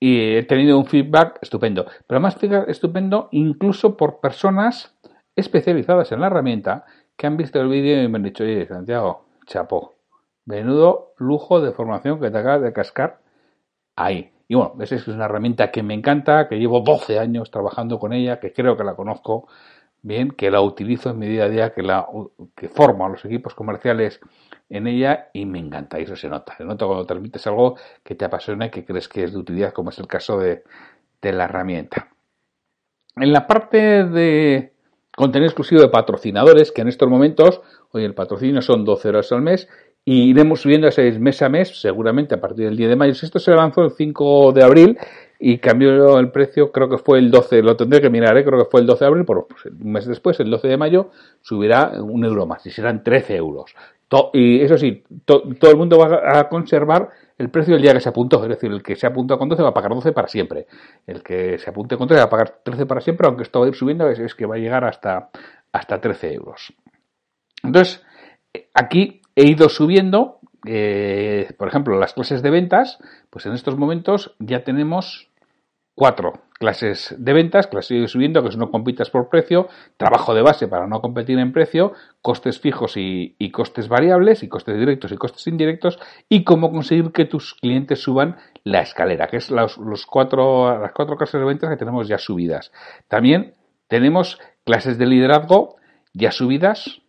y 0.00 0.36
he 0.36 0.42
tenido 0.42 0.78
un 0.78 0.86
feedback 0.86 1.38
estupendo. 1.40 1.86
Pero 2.06 2.20
más 2.20 2.36
feedback 2.36 2.68
estupendo 2.68 3.28
incluso 3.32 3.96
por 3.96 4.20
personas 4.20 4.96
especializadas 5.36 6.12
en 6.12 6.20
la 6.20 6.26
herramienta 6.26 6.84
que 7.16 7.26
han 7.26 7.36
visto 7.36 7.60
el 7.60 7.68
vídeo 7.68 8.02
y 8.02 8.08
me 8.08 8.16
han 8.16 8.24
dicho, 8.24 8.44
oye, 8.44 8.66
Santiago, 8.66 9.26
chapó, 9.46 9.94
menudo 10.46 11.14
lujo 11.18 11.60
de 11.60 11.72
formación 11.72 12.20
que 12.20 12.30
te 12.30 12.38
acabas 12.38 12.62
de 12.62 12.72
cascar 12.72 13.20
ahí. 13.96 14.32
Y 14.48 14.54
bueno, 14.54 14.74
esa 14.80 14.96
es 14.96 15.08
una 15.08 15.24
herramienta 15.24 15.70
que 15.70 15.82
me 15.82 15.94
encanta, 15.94 16.48
que 16.48 16.56
llevo 16.56 16.80
12 16.80 17.18
años 17.18 17.50
trabajando 17.50 17.98
con 17.98 18.12
ella, 18.12 18.40
que 18.40 18.52
creo 18.52 18.76
que 18.76 18.84
la 18.84 18.94
conozco 18.94 19.48
bien, 20.02 20.32
que 20.32 20.50
la 20.50 20.60
utilizo 20.60 21.10
en 21.10 21.18
mi 21.18 21.26
día 21.26 21.44
a 21.44 21.48
día, 21.48 21.72
que 21.72 21.82
la 21.82 22.06
que 22.54 22.68
formo 22.68 23.06
a 23.06 23.08
los 23.08 23.24
equipos 23.24 23.54
comerciales 23.54 24.20
en 24.68 24.86
ella 24.86 25.30
y 25.32 25.46
me 25.46 25.58
encanta, 25.58 25.98
y 25.98 26.02
eso 26.02 26.14
se 26.14 26.28
nota. 26.28 26.54
Se 26.56 26.64
nota 26.64 26.84
cuando 26.86 27.06
transmites 27.06 27.46
algo 27.46 27.76
que 28.02 28.14
te 28.14 28.26
apasiona 28.26 28.66
y 28.66 28.70
que 28.70 28.84
crees 28.84 29.08
que 29.08 29.24
es 29.24 29.32
de 29.32 29.38
utilidad, 29.38 29.72
como 29.72 29.90
es 29.90 29.98
el 29.98 30.06
caso 30.06 30.38
de, 30.38 30.62
de 31.22 31.32
la 31.32 31.44
herramienta. 31.44 32.08
En 33.16 33.32
la 33.32 33.46
parte 33.46 34.04
de 34.04 34.74
contenido 35.16 35.46
exclusivo 35.46 35.80
de 35.80 35.88
patrocinadores, 35.88 36.72
que 36.72 36.82
en 36.82 36.88
estos 36.88 37.08
momentos, 37.08 37.62
hoy 37.92 38.04
el 38.04 38.14
patrocinio 38.14 38.60
son 38.60 38.84
12 38.84 39.08
horas 39.08 39.32
al 39.32 39.42
mes, 39.42 39.68
y 40.04 40.30
iremos 40.30 40.60
subiendo 40.60 40.86
ese 40.86 41.10
mes 41.18 41.40
a 41.42 41.48
mes, 41.48 41.80
seguramente 41.80 42.34
a 42.34 42.40
partir 42.40 42.66
del 42.66 42.76
10 42.76 42.90
de 42.90 42.96
mayo. 42.96 43.12
Esto 43.12 43.38
se 43.38 43.52
lanzó 43.52 43.82
el 43.82 43.92
5 43.92 44.52
de 44.52 44.62
abril 44.62 44.98
y 45.38 45.58
cambió 45.58 46.18
el 46.18 46.30
precio, 46.30 46.70
creo 46.72 46.88
que 46.88 46.98
fue 46.98 47.18
el 47.18 47.30
12, 47.30 47.62
lo 47.62 47.76
tendré 47.76 48.00
que 48.00 48.10
mirar, 48.10 48.36
¿eh? 48.36 48.44
creo 48.44 48.58
que 48.58 48.70
fue 48.70 48.80
el 48.80 48.86
12 48.86 49.04
de 49.04 49.08
abril, 49.08 49.24
por 49.24 49.46
pues, 49.46 49.66
un 49.66 49.92
mes 49.92 50.06
después, 50.06 50.38
el 50.40 50.50
12 50.50 50.68
de 50.68 50.76
mayo, 50.76 51.10
subirá 51.40 51.92
un 52.00 52.24
euro 52.24 52.46
más 52.46 52.64
y 52.66 52.70
serán 52.70 53.02
13 53.02 53.36
euros. 53.36 53.74
y 54.32 54.60
eso 54.60 54.78
sí, 54.78 55.02
todo 55.24 55.70
el 55.70 55.76
mundo 55.76 55.98
va 55.98 56.38
a 56.38 56.48
conservar 56.48 57.10
el 57.36 57.50
precio 57.50 57.74
del 57.74 57.82
día 57.82 57.92
que 57.92 58.00
se 58.00 58.08
apuntó, 58.08 58.42
es 58.44 58.48
decir, 58.48 58.70
el 58.70 58.82
que 58.82 58.94
se 58.94 59.06
apuntó 59.06 59.36
con 59.38 59.48
12 59.48 59.62
va 59.62 59.70
a 59.70 59.74
pagar 59.74 59.92
12 59.92 60.12
para 60.12 60.28
siempre, 60.28 60.66
el 61.06 61.22
que 61.22 61.58
se 61.58 61.68
apunte 61.70 61.96
con 61.96 62.06
13 62.06 62.20
va 62.20 62.26
a 62.26 62.30
pagar 62.30 62.60
13 62.62 62.86
para 62.86 63.00
siempre, 63.00 63.26
aunque 63.26 63.42
esto 63.42 63.60
va 63.60 63.66
a 63.66 63.68
ir 63.70 63.74
subiendo, 63.74 64.08
es, 64.08 64.34
que 64.34 64.46
va 64.46 64.54
a 64.54 64.58
llegar 64.58 64.84
hasta, 64.84 65.30
hasta 65.72 66.00
13 66.00 66.32
euros. 66.32 66.72
Entonces, 67.62 68.04
aquí 68.72 69.20
he 69.36 69.46
ido 69.46 69.68
subiendo, 69.68 70.40
eh, 70.66 71.52
por 71.58 71.68
ejemplo, 71.68 71.98
las 71.98 72.14
clases 72.14 72.42
de 72.42 72.50
ventas, 72.50 72.98
pues 73.30 73.46
en 73.46 73.52
estos 73.52 73.76
momentos 73.76 74.34
ya 74.38 74.64
tenemos 74.64 75.30
cuatro 75.94 76.32
clases 76.58 77.14
de 77.18 77.32
ventas 77.32 77.66
que 77.66 77.76
las 77.76 77.86
sigue 77.86 78.08
subiendo, 78.08 78.42
que 78.42 78.48
es 78.48 78.56
no 78.56 78.70
compitas 78.70 79.10
por 79.10 79.28
precio, 79.28 79.68
trabajo 79.96 80.34
de 80.34 80.42
base 80.42 80.68
para 80.68 80.86
no 80.86 81.00
competir 81.00 81.38
en 81.38 81.52
precio, 81.52 81.92
costes 82.22 82.60
fijos 82.60 82.94
y, 82.96 83.50
costes 83.50 83.88
variables, 83.88 84.42
y 84.42 84.48
costes 84.48 84.78
directos 84.78 85.12
y 85.12 85.16
costes 85.16 85.46
indirectos, 85.46 85.98
y 86.28 86.44
cómo 86.44 86.70
conseguir 86.70 87.12
que 87.12 87.26
tus 87.26 87.54
clientes 87.54 88.02
suban 88.02 88.36
la 88.62 88.80
escalera, 88.80 89.26
que 89.26 89.36
es 89.36 89.50
los, 89.50 90.06
cuatro, 90.06 90.80
las 90.80 90.92
cuatro 90.92 91.16
clases 91.16 91.40
de 91.40 91.46
ventas 91.46 91.70
que 91.70 91.76
tenemos 91.76 92.08
ya 92.08 92.18
subidas. 92.18 92.72
También 93.08 93.54
tenemos 93.88 94.38
clases 94.64 94.96
de 94.96 95.06
liderazgo 95.06 95.76
ya 96.12 96.30
subidas 96.30 97.02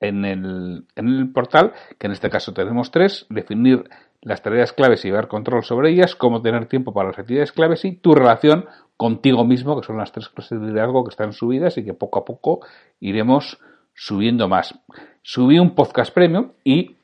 en 0.00 0.24
el, 0.24 0.84
en 0.94 1.08
el 1.08 1.32
portal, 1.32 1.72
que 1.98 2.06
en 2.06 2.12
este 2.12 2.30
caso 2.30 2.52
tenemos 2.52 2.90
tres, 2.90 3.26
definir 3.30 3.88
las 4.22 4.42
tareas 4.42 4.72
claves 4.72 5.04
y 5.04 5.08
llevar 5.08 5.28
control 5.28 5.62
sobre 5.62 5.90
ellas, 5.90 6.14
cómo 6.14 6.42
tener 6.42 6.66
tiempo 6.66 6.92
para 6.92 7.08
las 7.08 7.18
actividades 7.18 7.52
claves 7.52 7.84
y 7.84 7.92
tu 7.92 8.14
relación 8.14 8.66
contigo 8.96 9.44
mismo, 9.44 9.80
que 9.80 9.86
son 9.86 9.98
las 9.98 10.12
tres 10.12 10.28
clases 10.28 10.60
de 10.60 10.66
liderazgo 10.66 11.04
que 11.04 11.10
están 11.10 11.32
subidas 11.32 11.78
y 11.78 11.84
que 11.84 11.94
poco 11.94 12.18
a 12.18 12.24
poco 12.24 12.60
iremos 13.00 13.58
subiendo 13.94 14.48
más. 14.48 14.78
Subí 15.22 15.58
un 15.58 15.74
podcast 15.74 16.12
premium 16.12 16.52
y 16.64 16.96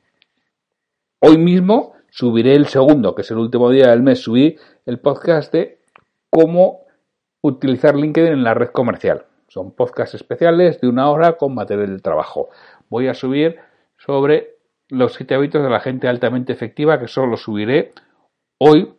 hoy 1.19 1.37
mismo 1.37 1.93
subiré 2.09 2.55
el 2.55 2.67
segundo, 2.67 3.15
que 3.15 3.21
es 3.21 3.31
el 3.31 3.37
último 3.37 3.69
día 3.69 3.89
del 3.89 4.03
mes, 4.03 4.19
subí 4.19 4.57
el 4.85 4.99
podcast 4.99 5.51
de 5.53 5.79
cómo 6.29 6.81
utilizar 7.41 7.95
LinkedIn 7.95 8.33
en 8.33 8.43
la 8.43 8.53
red 8.53 8.69
comercial. 8.69 9.25
Son 9.47 9.71
podcasts 9.71 10.15
especiales 10.15 10.81
de 10.81 10.87
una 10.87 11.09
hora 11.11 11.33
con 11.33 11.53
material 11.53 11.95
de 11.95 12.01
trabajo. 12.01 12.49
Voy 12.93 13.07
a 13.07 13.15
subir 13.15 13.57
sobre 13.97 14.49
los 14.87 15.15
siete 15.15 15.33
hábitos 15.33 15.63
de 15.63 15.69
la 15.71 15.79
gente 15.79 16.07
altamente 16.07 16.53
efectiva, 16.53 16.99
que 16.99 17.07
solo 17.07 17.37
subiré 17.37 17.91
hoy 18.59 18.93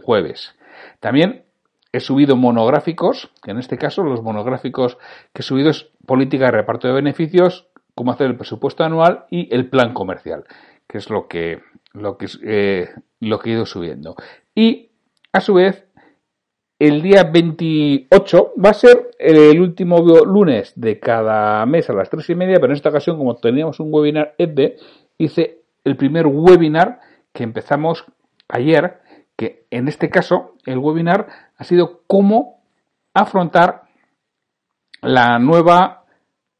jueves. 0.00 0.54
También 1.00 1.42
he 1.90 1.98
subido 1.98 2.36
monográficos, 2.36 3.32
que 3.42 3.50
en 3.50 3.58
este 3.58 3.76
caso 3.76 4.04
los 4.04 4.22
monográficos 4.22 4.98
que 5.32 5.40
he 5.40 5.42
subido 5.42 5.70
es 5.70 5.90
política 6.06 6.44
de 6.44 6.52
reparto 6.52 6.86
de 6.86 6.94
beneficios, 6.94 7.66
cómo 7.96 8.12
hacer 8.12 8.28
el 8.28 8.36
presupuesto 8.36 8.84
anual 8.84 9.24
y 9.30 9.52
el 9.52 9.68
plan 9.68 9.94
comercial, 9.94 10.44
que 10.86 10.98
es 10.98 11.10
lo 11.10 11.26
que, 11.26 11.60
lo 11.92 12.16
que, 12.16 12.28
eh, 12.44 12.88
lo 13.18 13.40
que 13.40 13.50
he 13.50 13.54
ido 13.54 13.66
subiendo. 13.66 14.14
Y 14.54 14.92
a 15.32 15.40
su 15.40 15.54
vez, 15.54 15.88
el 16.78 17.02
día 17.02 17.24
28 17.24 18.52
va 18.62 18.70
a 18.70 18.74
ser 18.74 19.10
el 19.18 19.60
último 19.60 19.98
lunes 20.00 20.72
de 20.76 20.98
cada 20.98 21.64
mes 21.66 21.88
a 21.88 21.92
las 21.92 22.10
tres 22.10 22.28
y 22.30 22.34
media, 22.34 22.56
pero 22.56 22.72
en 22.72 22.76
esta 22.76 22.88
ocasión, 22.88 23.16
como 23.16 23.36
teníamos 23.36 23.78
un 23.80 23.92
webinar 23.92 24.34
EDE, 24.38 24.76
hice 25.18 25.62
el 25.84 25.96
primer 25.96 26.26
webinar 26.26 27.00
que 27.32 27.44
empezamos 27.44 28.04
ayer, 28.48 28.98
que 29.36 29.66
en 29.70 29.88
este 29.88 30.10
caso 30.10 30.54
el 30.66 30.78
webinar 30.78 31.28
ha 31.56 31.64
sido 31.64 32.02
cómo 32.06 32.62
afrontar 33.12 33.82
la 35.00 35.38
nueva 35.38 36.04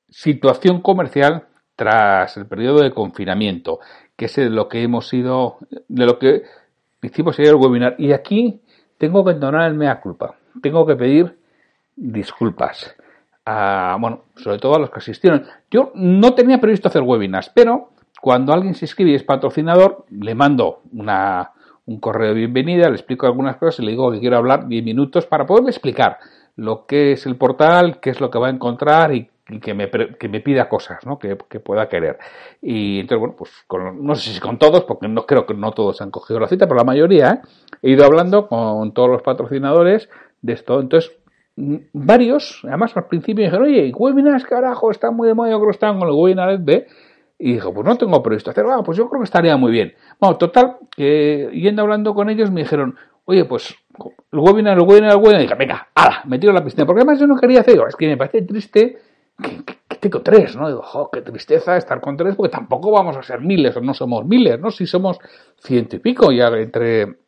situación 0.09 0.81
comercial 0.81 1.49
tras 1.77 2.37
el 2.37 2.47
periodo 2.47 2.83
de 2.83 2.93
confinamiento, 2.93 3.81
que 4.17 4.27
es 4.27 4.37
de 4.37 4.49
lo 4.51 4.69
que 4.69 4.83
hemos 4.83 5.13
ido, 5.13 5.59
de 5.89 6.07
lo 6.07 6.19
que 6.19 6.43
hicimos 7.03 7.39
ayer 7.39 7.51
el 7.51 7.61
webinar. 7.61 7.97
Y 7.99 8.13
aquí 8.13 8.61
tengo 8.99 9.25
que 9.25 9.33
entonar 9.33 9.69
el 9.69 9.75
mea 9.75 10.01
culpa, 10.01 10.35
tengo 10.63 10.87
que 10.87 10.97
pedir 10.97 11.39
disculpas. 11.97 12.95
A, 13.47 13.97
bueno, 14.01 14.23
sobre 14.37 14.59
todo 14.59 14.77
a 14.77 14.79
los 14.79 14.91
que 14.91 15.01
asistieron. 15.01 15.45
Yo 15.71 15.93
no 15.95 16.35
tenía 16.35 16.61
previsto 16.61 16.89
hacer 16.89 17.03
webinars, 17.03 17.51
pero 17.51 17.91
cuando 18.21 18.55
alguien 18.55 18.75
se 18.75 18.87
inscribe 18.87 19.11
y 19.11 19.15
es 19.17 19.23
patrocinador, 19.23 20.07
le 20.11 20.35
mando 20.35 20.81
una, 20.93 21.53
un 21.87 22.01
correo 22.01 22.29
de 22.29 22.35
bienvenida, 22.35 22.89
le 22.89 22.97
explico 22.97 23.27
algunas 23.27 23.57
cosas 23.57 23.81
y 23.81 23.85
le 23.85 23.91
digo 23.91 24.11
que 24.11 24.21
quiero 24.21 24.39
hablar 24.39 24.67
10 24.67 24.83
minutos 24.83 25.27
para 25.27 25.45
poderle 25.45 25.71
explicar 25.71 26.19
lo 26.57 26.87
que 26.87 27.13
es 27.13 27.27
el 27.27 27.37
portal, 27.37 28.01
qué 28.01 28.11
es 28.11 28.21
lo 28.21 28.31
que 28.31 28.39
va 28.39 28.47
a 28.47 28.51
encontrar 28.51 29.15
y, 29.15 29.29
que, 29.63 29.75
me, 29.75 29.91
que, 29.91 30.29
me, 30.29 30.41
pida 30.41 30.69
cosas 30.69 31.05
¿no? 31.05 31.19
que, 31.19 31.37
pueda 31.37 31.89
querer. 31.89 32.19
Y 32.63 33.01
entonces, 33.01 33.21
bueno, 33.21 33.37
pues 33.37 33.53
no 34.01 34.15
sé 34.15 34.31
si 34.31 34.41
con 34.41 34.59
todos, 34.59 34.85
porque 34.85 35.09
no 35.09 35.27
creo 35.27 35.47
que 35.47 35.55
no 35.55 35.73
todos 35.73 36.01
han 36.01 36.11
cogido 36.11 36.41
la 36.41 36.49
cita, 36.49 36.67
pero 36.67 36.79
la 36.79 36.85
mayoría 36.85 37.31
¿eh? 37.31 37.49
he 37.83 37.91
ido 37.91 38.05
hablando 38.05 38.49
con 38.49 38.93
todos 38.93 39.11
los 39.11 39.23
patrocinadores 39.23 40.09
de 40.41 40.53
esto. 40.53 40.81
Entonces, 40.81 41.13
varios, 41.57 42.61
además 42.65 42.97
al 42.97 43.07
principio 43.07 43.45
dijeron, 43.45 43.67
oye, 43.67 43.93
webinars, 43.95 44.45
carajo, 44.45 44.91
está 44.91 45.11
muy 45.11 45.29
de 45.29 45.35
moda, 45.35 45.51
yo 45.51 45.59
creo 45.59 45.69
que 45.69 45.75
están 45.75 45.99
con 45.99 46.09
el 46.09 46.15
webinar 46.15 46.59
de 46.61 46.87
y 47.39 47.55
dijo, 47.55 47.75
pues 47.75 47.87
no 47.87 47.97
tengo 47.97 48.23
previsto 48.23 48.51
hacer, 48.51 48.65
ah, 48.71 48.83
pues 48.85 48.97
yo 48.97 49.09
creo 49.09 49.21
que 49.21 49.25
estaría 49.25 49.57
muy 49.57 49.73
bien. 49.73 49.95
Bueno, 50.21 50.37
total, 50.37 50.77
yendo 50.97 51.83
hablando 51.83 52.15
con 52.15 52.31
ellos 52.31 52.51
me 52.51 52.63
dijeron, 52.63 52.97
oye, 53.25 53.45
pues 53.45 53.75
el 54.33 54.39
webinar, 54.39 54.79
el 54.79 54.85
webinar, 54.85 55.11
el 55.11 55.17
webinar, 55.17 55.41
y 55.41 55.45
dije, 55.45 55.55
venga, 55.57 55.89
ala, 55.95 56.23
me 56.27 56.39
tiro 56.39 56.53
la 56.53 56.65
piscina, 56.65 56.87
porque 56.87 57.01
además 57.01 57.19
yo 57.19 57.27
no 57.27 57.37
quería 57.37 57.61
hacer, 57.61 57.79
es 57.89 57.97
que 57.97 58.07
me 58.07 58.17
parece 58.17 58.43
triste 58.43 58.99
que, 59.43 59.97
tengo 59.99 60.23
tres, 60.23 60.57
¿no? 60.57 60.69
Digo, 60.69 60.83
jo, 60.83 61.11
qué 61.11 61.23
tristeza 61.23 61.77
estar 61.77 62.01
con 62.01 62.17
tres, 62.17 62.37
porque 62.37 62.53
tampoco 62.53 62.91
vamos 62.91 63.17
a 63.17 63.23
ser 63.23 63.41
miles, 63.41 63.77
o 63.77 63.81
no 63.81 63.95
somos 63.95 64.27
miles, 64.27 64.61
¿no? 64.61 64.71
Si 64.71 64.87
somos 64.87 65.19
ciento 65.59 65.97
y 65.97 65.99
pico 66.01 66.31
ya 66.31 66.49
entre 66.49 67.19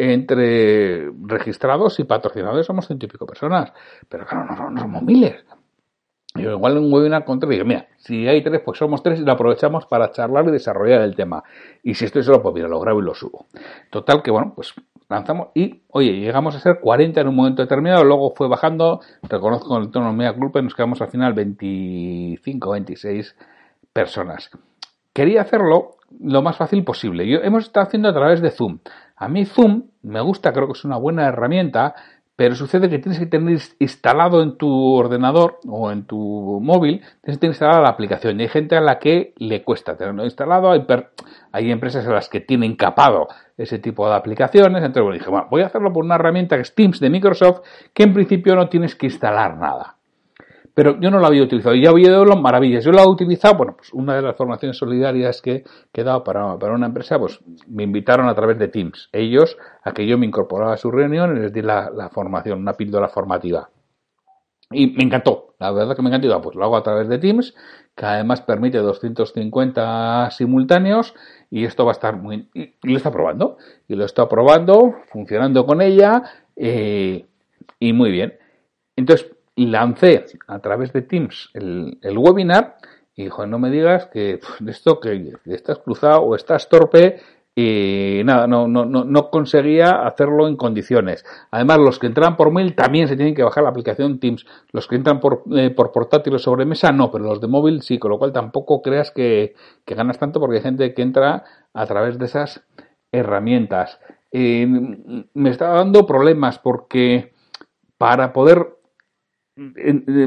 entre 0.00 1.10
registrados 1.22 1.98
y 1.98 2.04
patrocinadores 2.04 2.66
somos 2.66 2.86
ciento 2.86 3.06
y 3.06 3.08
pico 3.08 3.26
personas. 3.26 3.72
Pero 4.08 4.26
claro, 4.26 4.54
no, 4.54 4.70
no 4.70 4.80
somos 4.80 5.02
miles. 5.02 5.44
Yo 6.34 6.52
igual 6.52 6.76
en 6.76 6.84
un 6.84 6.92
webinar 6.92 7.24
contra 7.24 7.48
digo, 7.48 7.64
mira, 7.64 7.88
si 7.96 8.28
hay 8.28 8.42
tres, 8.42 8.60
pues 8.64 8.78
somos 8.78 9.02
tres 9.02 9.18
y 9.18 9.24
lo 9.24 9.32
aprovechamos 9.32 9.86
para 9.86 10.12
charlar 10.12 10.46
y 10.46 10.52
desarrollar 10.52 11.00
el 11.00 11.16
tema. 11.16 11.42
Y 11.82 11.94
si 11.94 12.04
estoy 12.04 12.22
solo, 12.22 12.42
pues 12.42 12.54
mira, 12.54 12.68
lo 12.68 12.78
grabo 12.78 13.00
y 13.00 13.04
lo 13.04 13.14
subo. 13.14 13.46
Total 13.90 14.22
que 14.22 14.30
bueno, 14.30 14.52
pues 14.54 14.74
lanzamos 15.08 15.48
y, 15.54 15.82
oye, 15.88 16.12
llegamos 16.12 16.54
a 16.54 16.60
ser 16.60 16.80
40 16.80 17.20
en 17.20 17.28
un 17.28 17.36
momento 17.36 17.62
determinado, 17.62 18.04
luego 18.04 18.34
fue 18.34 18.48
bajando, 18.48 19.00
reconozco 19.22 19.76
el 19.78 19.90
tono 19.90 20.12
media 20.12 20.34
culpa 20.34 20.60
y 20.60 20.62
nos 20.62 20.74
quedamos 20.74 21.00
al 21.00 21.08
final 21.08 21.32
25, 21.32 22.70
26 22.70 23.36
personas. 23.92 24.50
Quería 25.12 25.42
hacerlo 25.42 25.96
lo 26.20 26.42
más 26.42 26.56
fácil 26.56 26.84
posible. 26.84 27.26
Yo 27.28 27.38
hemos 27.38 27.64
estado 27.64 27.86
haciendo 27.86 28.08
a 28.08 28.14
través 28.14 28.40
de 28.40 28.50
Zoom. 28.50 28.78
A 29.16 29.28
mí 29.28 29.44
Zoom 29.44 29.88
me 30.02 30.20
gusta, 30.20 30.52
creo 30.52 30.66
que 30.66 30.72
es 30.72 30.84
una 30.84 30.96
buena 30.96 31.26
herramienta, 31.26 31.94
pero 32.38 32.54
sucede 32.54 32.88
que 32.88 33.00
tienes 33.00 33.18
que 33.18 33.26
tener 33.26 33.58
instalado 33.80 34.44
en 34.44 34.56
tu 34.56 34.94
ordenador 34.94 35.58
o 35.66 35.90
en 35.90 36.04
tu 36.04 36.60
móvil, 36.62 37.00
tienes 37.20 37.36
que 37.36 37.40
tener 37.40 37.50
instalada 37.50 37.80
la 37.82 37.88
aplicación. 37.88 38.38
Y 38.38 38.44
hay 38.44 38.48
gente 38.48 38.76
a 38.76 38.80
la 38.80 39.00
que 39.00 39.34
le 39.38 39.64
cuesta 39.64 39.96
tenerlo 39.96 40.22
instalado, 40.22 40.70
hay, 40.70 40.86
hay 41.50 41.72
empresas 41.72 42.06
a 42.06 42.12
las 42.12 42.28
que 42.28 42.38
tienen 42.38 42.76
capado 42.76 43.26
ese 43.56 43.80
tipo 43.80 44.08
de 44.08 44.14
aplicaciones. 44.14 44.84
Entonces, 44.84 45.02
bueno, 45.02 45.18
dije, 45.18 45.28
bueno, 45.28 45.48
voy 45.50 45.62
a 45.62 45.66
hacerlo 45.66 45.92
por 45.92 46.04
una 46.04 46.14
herramienta 46.14 46.54
que 46.54 46.62
es 46.62 46.76
Teams 46.76 47.00
de 47.00 47.10
Microsoft, 47.10 47.62
que 47.92 48.04
en 48.04 48.14
principio 48.14 48.54
no 48.54 48.68
tienes 48.68 48.94
que 48.94 49.06
instalar 49.06 49.56
nada 49.56 49.97
pero 50.78 50.96
yo 51.00 51.10
no 51.10 51.18
la 51.18 51.26
había 51.26 51.42
utilizado 51.42 51.74
y 51.74 51.82
ya 51.82 51.90
había 51.90 52.06
oído 52.06 52.24
las 52.24 52.40
maravillas. 52.40 52.84
Yo 52.84 52.92
la 52.92 53.02
he 53.02 53.08
utilizado, 53.08 53.56
bueno, 53.56 53.74
pues 53.76 53.92
una 53.92 54.14
de 54.14 54.22
las 54.22 54.36
formaciones 54.36 54.76
solidarias 54.76 55.42
que, 55.42 55.64
he 55.92 56.04
dado 56.04 56.22
para, 56.22 56.56
para, 56.56 56.72
una 56.72 56.86
empresa, 56.86 57.18
pues 57.18 57.40
me 57.66 57.82
invitaron 57.82 58.28
a 58.28 58.34
través 58.36 58.60
de 58.60 58.68
Teams, 58.68 59.08
ellos, 59.10 59.58
a 59.82 59.90
que 59.90 60.06
yo 60.06 60.16
me 60.18 60.26
incorporara 60.26 60.74
a 60.74 60.76
su 60.76 60.92
reunión 60.92 61.36
y 61.36 61.40
les 61.40 61.52
di 61.52 61.62
la, 61.62 62.08
formación, 62.12 62.60
una 62.60 62.74
píldora 62.74 63.08
formativa. 63.08 63.68
Y 64.70 64.92
me 64.92 65.02
encantó, 65.02 65.56
la 65.58 65.72
verdad 65.72 65.96
que 65.96 66.02
me 66.02 66.10
encantó. 66.10 66.40
Pues 66.40 66.54
lo 66.54 66.64
hago 66.64 66.76
a 66.76 66.84
través 66.84 67.08
de 67.08 67.18
Teams, 67.18 67.56
que 67.96 68.06
además 68.06 68.42
permite 68.42 68.78
250 68.78 70.30
simultáneos 70.30 71.12
y 71.50 71.64
esto 71.64 71.86
va 71.86 71.90
a 71.90 71.98
estar 71.98 72.16
muy... 72.18 72.50
Y, 72.54 72.72
lo 72.82 72.96
está 72.96 73.10
probando, 73.10 73.56
y 73.88 73.96
lo 73.96 74.04
está 74.04 74.28
probando, 74.28 74.94
funcionando 75.10 75.66
con 75.66 75.82
ella 75.82 76.22
eh, 76.54 77.26
y 77.80 77.92
muy 77.92 78.12
bien. 78.12 78.38
Entonces, 78.94 79.28
lancé 79.66 80.24
a 80.46 80.58
través 80.60 80.92
de 80.92 81.02
Teams 81.02 81.50
el, 81.54 81.98
webinar 82.16 82.76
y 83.14 83.28
no 83.48 83.58
me 83.58 83.70
digas 83.70 84.06
que 84.06 84.40
esto 84.66 85.00
que 85.00 85.32
estás 85.46 85.78
cruzado 85.80 86.22
o 86.22 86.36
estás 86.36 86.68
torpe 86.68 87.20
y 87.60 88.22
nada, 88.24 88.46
no, 88.46 88.68
no, 88.68 88.84
no, 88.84 89.02
no 89.02 89.30
conseguía 89.30 90.06
hacerlo 90.06 90.46
en 90.46 90.56
condiciones. 90.56 91.24
Además, 91.50 91.78
los 91.78 91.98
que 91.98 92.06
entran 92.06 92.36
por 92.36 92.52
mail 92.52 92.76
también 92.76 93.08
se 93.08 93.16
tienen 93.16 93.34
que 93.34 93.42
bajar 93.42 93.64
la 93.64 93.70
aplicación 93.70 94.20
Teams. 94.20 94.46
Los 94.70 94.86
que 94.86 94.94
entran 94.94 95.18
por, 95.18 95.42
eh, 95.50 95.70
por 95.70 95.90
portátil 95.90 96.36
o 96.36 96.38
sobremesa 96.38 96.92
no, 96.92 97.10
pero 97.10 97.24
los 97.24 97.40
de 97.40 97.48
móvil 97.48 97.82
sí, 97.82 97.98
con 97.98 98.12
lo 98.12 98.18
cual 98.20 98.32
tampoco 98.32 98.80
creas 98.80 99.10
que, 99.10 99.56
que 99.84 99.96
ganas 99.96 100.20
tanto 100.20 100.38
porque 100.38 100.58
hay 100.58 100.62
gente 100.62 100.94
que 100.94 101.02
entra 101.02 101.42
a 101.74 101.86
través 101.86 102.16
de 102.20 102.26
esas 102.26 102.64
herramientas. 103.10 103.98
Eh, 104.30 104.64
me 105.34 105.50
está 105.50 105.70
dando 105.70 106.06
problemas 106.06 106.60
porque 106.60 107.32
para 107.96 108.32
poder 108.32 108.77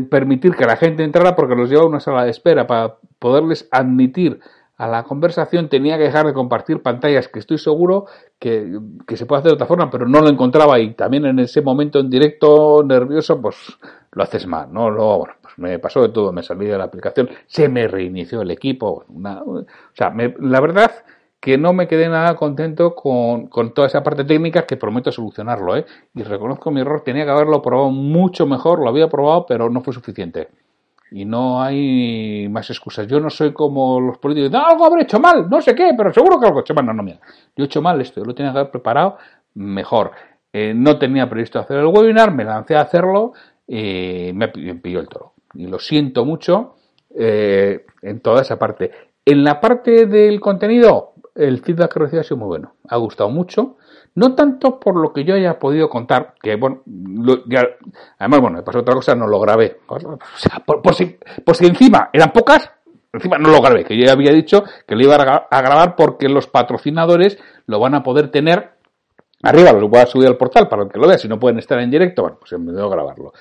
permitir 0.10 0.56
que 0.56 0.66
la 0.66 0.78
gente 0.78 1.04
entrara 1.04 1.36
porque 1.36 1.56
los 1.56 1.70
lleva 1.70 1.84
a 1.84 1.88
una 1.88 2.00
sala 2.00 2.26
de 2.26 2.32
espera. 2.32 2.68
Para 2.68 2.96
poderles 3.20 3.68
admitir 3.72 4.40
a 4.78 4.88
la 4.88 5.04
conversación 5.04 5.70
tenía 5.70 5.98
que 5.98 6.06
dejar 6.06 6.26
de 6.26 6.34
compartir 6.34 6.82
pantallas 6.82 7.28
que 7.28 7.38
estoy 7.40 7.60
seguro 7.60 8.08
que, 8.40 8.80
se 9.14 9.26
puede 9.28 9.40
hacer 9.40 9.52
de 9.52 9.56
otra 9.56 9.68
forma 9.68 9.92
pero 9.92 10.08
no 10.08 10.22
lo 10.22 10.30
encontraba. 10.30 10.80
Y 10.80 10.94
también 10.94 11.26
en 11.26 11.40
ese 11.40 11.62
momento 11.62 12.00
en 12.00 12.10
directo 12.10 12.84
nervioso 12.84 13.40
pues 13.42 13.58
lo 14.12 14.24
haces 14.24 14.46
mal 14.48 14.74
no 14.74 14.90
luego 14.90 15.20
bueno 15.20 15.34
pues 15.42 15.58
me 15.58 15.80
pasó 15.80 16.02
de 16.02 16.10
todo 16.10 16.34
me 16.34 16.44
salí 16.44 16.66
de 16.66 16.78
la 16.78 16.84
aplicación 16.86 17.30
se 17.48 17.70
me 17.70 17.88
reinició 17.88 18.42
el 18.42 18.52
equipo 18.52 19.06
o 19.08 19.66
sea 19.94 20.14
la 20.40 20.60
verdad 20.60 20.92
que 21.42 21.58
no 21.58 21.74
me 21.74 21.88
quedé 21.88 22.08
nada 22.08 22.36
contento 22.36 22.94
con, 22.94 23.48
con, 23.48 23.74
toda 23.74 23.88
esa 23.88 24.04
parte 24.04 24.24
técnica 24.24 24.68
que 24.68 24.78
prometo 24.78 25.12
solucionarlo, 25.12 25.76
¿eh? 25.76 25.86
Y 26.14 26.22
reconozco 26.22 26.70
mi 26.70 26.82
error, 26.82 27.02
tenía 27.02 27.26
que 27.26 27.32
haberlo 27.32 27.64
probado 27.64 27.90
mucho 27.90 28.46
mejor, 28.46 28.80
lo 28.80 28.88
había 28.88 29.10
probado, 29.10 29.48
pero 29.48 29.68
no 29.70 29.82
fue 29.82 29.92
suficiente. 29.92 30.50
Y 31.10 31.26
no 31.26 31.62
hay 31.62 32.48
más 32.50 32.70
excusas. 32.70 33.08
Yo 33.08 33.20
no 33.20 33.30
soy 33.32 33.54
como 33.54 34.00
los 34.00 34.20
políticos, 34.20 34.52
no, 34.52 34.66
algo 34.66 34.86
habré 34.86 35.02
hecho 35.02 35.20
mal, 35.20 35.50
no 35.50 35.60
sé 35.62 35.74
qué, 35.74 35.92
pero 35.98 36.14
seguro 36.14 36.40
que 36.40 36.46
algo 36.46 36.60
he 36.60 36.62
hecho 36.62 36.76
mal. 36.76 36.86
No, 36.86 36.94
no, 36.94 37.02
mira, 37.02 37.20
yo 37.58 37.64
he 37.64 37.66
hecho 37.66 37.82
mal 37.82 38.00
esto, 38.00 38.22
yo 38.22 38.26
lo 38.26 38.36
tenía 38.36 38.54
que 38.54 38.60
haber 38.60 38.72
preparado 38.72 39.18
mejor. 39.56 40.12
Eh, 40.54 40.74
no 40.76 41.00
tenía 41.00 41.28
previsto 41.28 41.58
hacer 41.58 41.78
el 41.78 41.88
webinar, 41.88 42.34
me 42.34 42.44
lancé 42.44 42.76
a 42.76 42.82
hacerlo 42.82 43.34
y 43.68 44.32
me 44.34 44.48
pilló 44.50 45.00
el 45.00 45.10
toro. 45.10 45.34
Y 45.56 45.66
lo 45.66 45.80
siento 45.80 46.24
mucho 46.24 46.76
eh, 47.18 47.86
en 48.04 48.20
toda 48.20 48.44
esa 48.44 48.60
parte. 48.60 48.92
En 49.26 49.44
la 49.44 49.60
parte 49.60 50.06
del 50.06 50.40
contenido, 50.40 51.14
el 51.36 51.62
feedback 51.62 51.94
que 51.94 52.00
recibido 52.00 52.22
ha 52.22 52.24
sido 52.24 52.38
muy 52.38 52.48
bueno. 52.48 52.74
Ha 52.90 52.98
gustado 52.98 53.30
mucho. 53.30 53.78
No 54.16 54.36
tanto 54.36 54.80
por 54.80 54.96
lo 54.98 55.14
que 55.14 55.24
yo 55.24 55.36
haya 55.36 55.58
podido 55.58 55.90
contar, 55.90 56.34
que 56.42 56.56
bueno, 56.56 56.82
ya, 57.48 57.62
además, 58.20 58.42
bueno, 58.42 58.58
me 58.58 58.64
pasó 58.64 58.80
otra 58.80 58.96
cosa, 58.96 59.16
no 59.16 59.28
lo 59.28 59.40
grabé. 59.40 59.80
O 59.88 59.98
por, 60.66 60.94
si, 60.94 61.18
por 61.46 61.56
si 61.56 61.66
encima 61.66 62.10
eran 62.12 62.34
pocas, 62.34 62.70
encima 63.14 63.38
no 63.38 63.50
lo 63.50 63.62
grabé, 63.62 63.86
que 63.86 63.98
yo 63.98 64.06
ya 64.06 64.12
había 64.12 64.32
dicho 64.32 64.64
que 64.86 64.96
lo 64.96 65.04
iba 65.04 65.16
a 65.16 65.62
grabar 65.62 65.96
porque 65.96 66.28
los 66.28 66.48
patrocinadores 66.48 67.38
lo 67.68 67.80
van 67.80 67.96
a 67.96 68.04
poder 68.04 68.32
tener 68.32 68.72
arriba, 69.44 69.72
lo 69.72 69.88
voy 69.88 70.02
a 70.02 70.06
subir 70.06 70.28
al 70.28 70.38
portal 70.38 70.68
para 70.68 70.88
que 70.88 71.00
lo 71.00 71.08
vea, 71.08 71.18
si 71.18 71.28
no 71.28 71.40
pueden 71.40 71.60
estar 71.60 71.80
en 71.80 71.90
directo, 71.90 72.22
bueno, 72.24 72.38
pues 72.40 72.60
me 72.60 72.72
debo 72.74 72.90
grabarlo. 72.90 73.34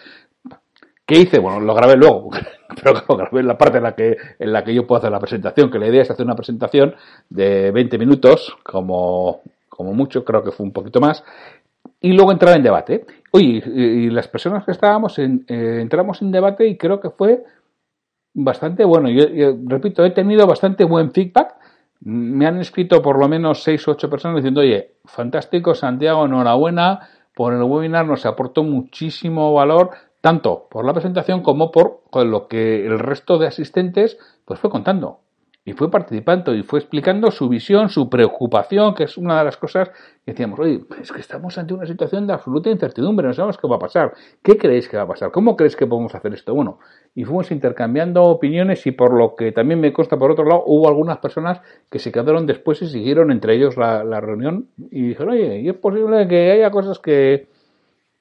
¿Qué 1.11 1.19
hice? 1.19 1.41
Bueno, 1.41 1.59
lo 1.59 1.75
grabé 1.75 1.97
luego, 1.97 2.31
pero 2.81 3.03
lo 3.09 3.17
grabé 3.17 3.43
la 3.43 3.59
parte 3.59 3.79
en 3.79 3.83
la, 3.83 3.97
que, 3.97 4.17
en 4.39 4.53
la 4.53 4.63
que 4.63 4.73
yo 4.73 4.87
puedo 4.87 5.01
hacer 5.01 5.11
la 5.11 5.19
presentación, 5.19 5.69
que 5.69 5.81
la 5.81 5.89
idea 5.89 6.03
es 6.03 6.11
hacer 6.13 6.25
una 6.25 6.37
presentación 6.37 6.95
de 7.29 7.73
20 7.73 7.99
minutos, 7.99 8.57
como, 8.63 9.41
como 9.69 9.93
mucho, 9.93 10.25
creo 10.25 10.45
que 10.45 10.53
fue 10.53 10.65
un 10.65 10.73
poquito 10.73 11.01
más, 11.01 11.25
y 12.01 12.13
luego 12.13 12.31
entrar 12.31 12.57
en 12.57 12.63
debate. 12.63 13.07
Oye, 13.33 13.61
y, 13.75 14.09
las 14.11 14.29
personas 14.29 14.65
que 14.65 14.71
estábamos, 14.71 15.19
en, 15.19 15.45
eh, 15.49 15.79
entramos 15.81 16.23
en 16.23 16.31
debate 16.31 16.69
y 16.69 16.77
creo 16.77 17.01
que 17.01 17.11
fue 17.11 17.43
bastante 18.33 18.85
bueno. 18.85 19.11
Yo, 19.11 19.25
repito, 19.67 20.05
he 20.05 20.13
tenido 20.13 20.47
bastante 20.47 20.85
buen 20.85 21.11
feedback. 21.11 21.57
Me 22.03 22.47
han 22.47 22.61
escrito 22.61 23.03
por 23.03 23.19
lo 23.19 23.27
menos 23.27 23.65
6 23.65 23.89
o 23.89 23.91
8 23.91 24.09
personas 24.09 24.37
diciendo, 24.37 24.61
oye, 24.61 24.93
fantástico, 25.07 25.75
Santiago, 25.75 26.27
enhorabuena 26.27 27.01
por 27.35 27.53
el 27.53 27.65
webinar, 27.65 28.07
nos 28.07 28.27
aportó 28.27 28.63
muchísimo 28.63 29.53
valor 29.53 29.91
tanto 30.21 30.69
por 30.71 30.85
la 30.85 30.93
presentación 30.93 31.43
como 31.43 31.71
por 31.71 32.03
lo 32.15 32.49
que 32.49 32.87
el 32.87 32.99
resto 32.99 33.39
de 33.39 33.47
asistentes 33.47 34.19
pues 34.45 34.61
fue 34.61 34.71
contando 34.71 35.21
y 35.65 35.73
fue 35.75 35.91
participando 35.91 36.55
y 36.55 36.63
fue 36.63 36.79
explicando 36.79 37.31
su 37.31 37.49
visión, 37.49 37.91
su 37.91 38.09
preocupación, 38.09 38.95
que 38.95 39.05
es 39.05 39.19
una 39.19 39.39
de 39.39 39.45
las 39.45 39.57
cosas 39.59 39.91
que 40.25 40.33
decíamos, 40.33 40.59
oye, 40.59 40.81
es 41.01 41.13
que 41.13 41.21
estamos 41.21 41.59
ante 41.59 41.75
una 41.75 41.87
situación 41.87 42.27
de 42.27 42.33
absoluta 42.33 42.71
incertidumbre, 42.71 43.27
no 43.27 43.35
sabemos 43.35 43.59
qué 43.59 43.69
va 43.69 43.77
a 43.77 43.79
pasar, 43.79 44.15
¿qué 44.43 44.57
creéis 44.57 44.89
que 44.89 44.97
va 44.97 45.03
a 45.03 45.09
pasar? 45.09 45.31
¿Cómo 45.31 45.57
creéis 45.57 45.77
que 45.77 45.87
podemos 45.87 46.15
hacer 46.15 46.33
esto? 46.33 46.55
Bueno, 46.55 46.79
y 47.15 47.25
fuimos 47.25 47.51
intercambiando 47.51 48.25
opiniones 48.25 48.87
y 48.87 48.93
por 48.93 49.13
lo 49.13 49.37
que 49.37 49.53
también 49.53 49.81
me 49.81 49.93
consta 49.93 50.19
por 50.19 50.31
otro 50.31 50.45
lado, 50.45 50.65
hubo 50.67 50.89
algunas 50.89 51.19
personas 51.19 51.61
que 51.91 51.99
se 51.99 52.11
quedaron 52.11 52.47
después 52.47 52.81
y 52.81 52.89
siguieron 52.89 53.31
entre 53.31 53.55
ellos 53.55 53.77
la, 53.77 54.03
la 54.03 54.21
reunión 54.21 54.69
y 54.91 55.09
dijeron, 55.09 55.35
oye, 55.35 55.61
¿y 55.61 55.69
es 55.69 55.77
posible 55.77 56.27
que 56.27 56.53
haya 56.53 56.71
cosas 56.71 56.99
que 56.99 57.49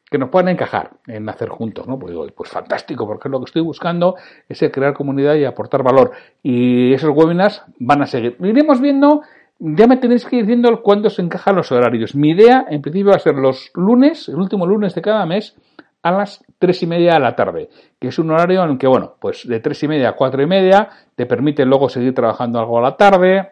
que 0.09 0.17
nos 0.17 0.29
puedan 0.29 0.49
encajar 0.49 0.91
en 1.07 1.29
hacer 1.29 1.49
juntos, 1.49 1.87
¿no? 1.87 1.99
Pues 1.99 2.11
digo, 2.11 2.25
pues 2.35 2.49
fantástico, 2.49 3.05
porque 3.05 3.29
lo 3.29 3.39
que 3.39 3.45
estoy 3.45 3.61
buscando 3.61 4.15
es 4.47 4.63
crear 4.71 4.93
comunidad 4.93 5.35
y 5.35 5.45
aportar 5.45 5.83
valor. 5.83 6.11
Y 6.41 6.93
esos 6.93 7.11
webinars 7.13 7.63
van 7.79 8.01
a 8.01 8.05
seguir. 8.05 8.35
Iremos 8.39 8.81
viendo, 8.81 9.21
ya 9.59 9.87
me 9.87 9.97
tenéis 9.97 10.25
que 10.25 10.37
ir 10.37 10.43
diciendo 10.43 10.81
cuándo 10.81 11.09
se 11.09 11.21
encajan 11.21 11.55
los 11.55 11.71
horarios. 11.71 12.15
Mi 12.15 12.31
idea, 12.31 12.65
en 12.69 12.81
principio, 12.81 13.11
va 13.11 13.17
a 13.17 13.19
ser 13.19 13.35
los 13.35 13.71
lunes, 13.75 14.29
el 14.29 14.35
último 14.35 14.65
lunes 14.65 14.95
de 14.95 15.01
cada 15.01 15.25
mes, 15.25 15.55
a 16.01 16.11
las 16.11 16.43
tres 16.57 16.81
y 16.83 16.87
media 16.87 17.13
de 17.13 17.19
la 17.19 17.35
tarde, 17.35 17.69
que 17.99 18.07
es 18.07 18.19
un 18.19 18.31
horario 18.31 18.63
en 18.63 18.71
el 18.71 18.77
que, 18.77 18.87
bueno, 18.87 19.15
pues 19.19 19.47
de 19.47 19.59
tres 19.59 19.83
y 19.83 19.87
media 19.87 20.09
a 20.09 20.15
cuatro 20.15 20.41
y 20.41 20.47
media 20.47 20.89
te 21.15 21.25
permite 21.25 21.65
luego 21.65 21.89
seguir 21.89 22.13
trabajando 22.13 22.59
algo 22.59 22.77
a 22.79 22.81
la 22.81 22.95
tarde, 22.95 23.51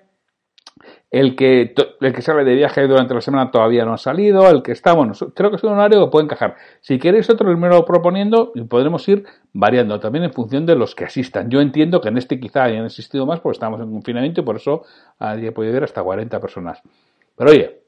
el 1.10 1.36
que, 1.36 1.74
el 2.02 2.14
que 2.14 2.22
sale 2.22 2.44
de 2.44 2.56
viaje 2.56 2.86
durante 2.86 3.14
la 3.14 3.22
semana 3.22 3.50
todavía 3.50 3.86
no 3.86 3.94
ha 3.94 3.98
salido, 3.98 4.50
el 4.50 4.62
que 4.62 4.74
está, 4.74 4.94
bueno, 4.94 5.14
creo 5.34 5.50
que 5.50 5.56
es 5.56 5.64
un 5.64 5.72
horario 5.72 6.04
que 6.04 6.12
puede 6.12 6.26
encajar. 6.26 6.56
Si 6.82 7.00
queréis 7.00 7.30
otro, 7.30 7.54
lo 7.54 7.86
proponiendo 7.86 8.52
y 8.56 8.64
podremos 8.64 9.08
ir 9.08 9.26
variando 9.54 10.00
también 10.00 10.26
en 10.26 10.34
función 10.34 10.66
de 10.66 10.76
los 10.76 10.96
que 10.96 11.06
asistan. 11.06 11.50
Yo 11.50 11.62
entiendo 11.62 12.02
que 12.02 12.10
en 12.10 12.18
este 12.18 12.40
quizá 12.40 12.66
hayan 12.66 12.86
existido 12.86 13.26
más 13.26 13.40
porque 13.40 13.56
estamos 13.56 13.80
en 13.80 13.92
confinamiento 13.92 14.42
y 14.42 14.44
por 14.44 14.58
eso 14.58 14.84
nadie 15.20 15.52
puede 15.54 15.72
ver 15.72 15.86
hasta 15.86 16.04
40 16.04 16.40
personas. 16.42 16.82
Pero 17.38 17.52
oye, 17.52 17.82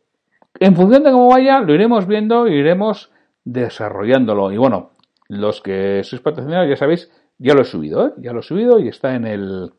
en 0.60 0.76
función 0.76 1.04
de 1.04 1.12
cómo 1.12 1.28
vaya, 1.30 1.60
lo 1.60 1.74
iremos 1.74 2.08
viendo 2.08 2.48
y 2.48 2.54
iremos 2.54 3.12
desarrollándolo. 3.44 4.52
Y 4.52 4.58
bueno, 4.58 4.92
los 5.28 5.62
que 5.62 6.04
sois 6.06 6.22
patrocinadores 6.22 6.70
ya 6.70 6.78
sabéis, 6.78 7.12
ya 7.38 7.54
lo 7.54 7.62
he 7.62 7.66
subido, 7.66 8.08
¿eh? 8.08 8.12
ya 8.18 8.32
lo 8.32 8.40
he 8.40 8.44
subido 8.44 8.80
y 8.80 8.88
está 8.88 9.16
en 9.16 9.26
el, 9.26 9.72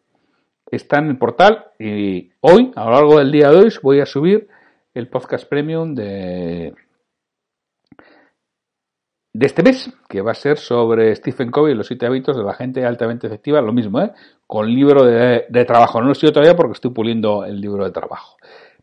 está 0.71 0.99
en 0.99 1.07
el 1.07 1.19
portal 1.19 1.67
y 1.79 2.33
hoy, 2.41 2.73
a 2.75 2.85
lo 2.85 2.91
largo 2.91 3.19
del 3.19 3.33
día 3.33 3.51
de 3.51 3.57
hoy, 3.57 3.73
voy 3.83 4.01
a 4.01 4.07
subir 4.07 4.49
el 4.95 5.09
podcast 5.09 5.49
premium 5.49 5.95
de, 5.95 6.75
de 9.33 9.47
este 9.47 9.63
mes, 9.63 9.93
que 10.09 10.23
va 10.23 10.33
a 10.33 10.35
ser 10.35 10.59
sobre 10.59 11.15
Stephen 11.15 11.51
Covey 11.51 11.73
y 11.73 11.77
los 11.77 11.87
siete 11.87 12.07
hábitos 12.07 12.37
de 12.37 12.43
la 12.43 12.55
gente 12.55 12.85
altamente 12.85 13.27
efectiva, 13.27 13.61
lo 13.61 13.73
mismo, 13.73 14.01
¿eh? 14.01 14.13
con 14.47 14.67
libro 14.67 15.05
de, 15.05 15.47
de 15.49 15.65
trabajo. 15.65 16.01
No 16.01 16.07
lo 16.07 16.13
estoy 16.13 16.33
todavía 16.33 16.57
porque 16.57 16.73
estoy 16.73 16.91
puliendo 16.91 17.45
el 17.45 17.61
libro 17.61 17.85
de 17.85 17.93
trabajo, 17.93 18.37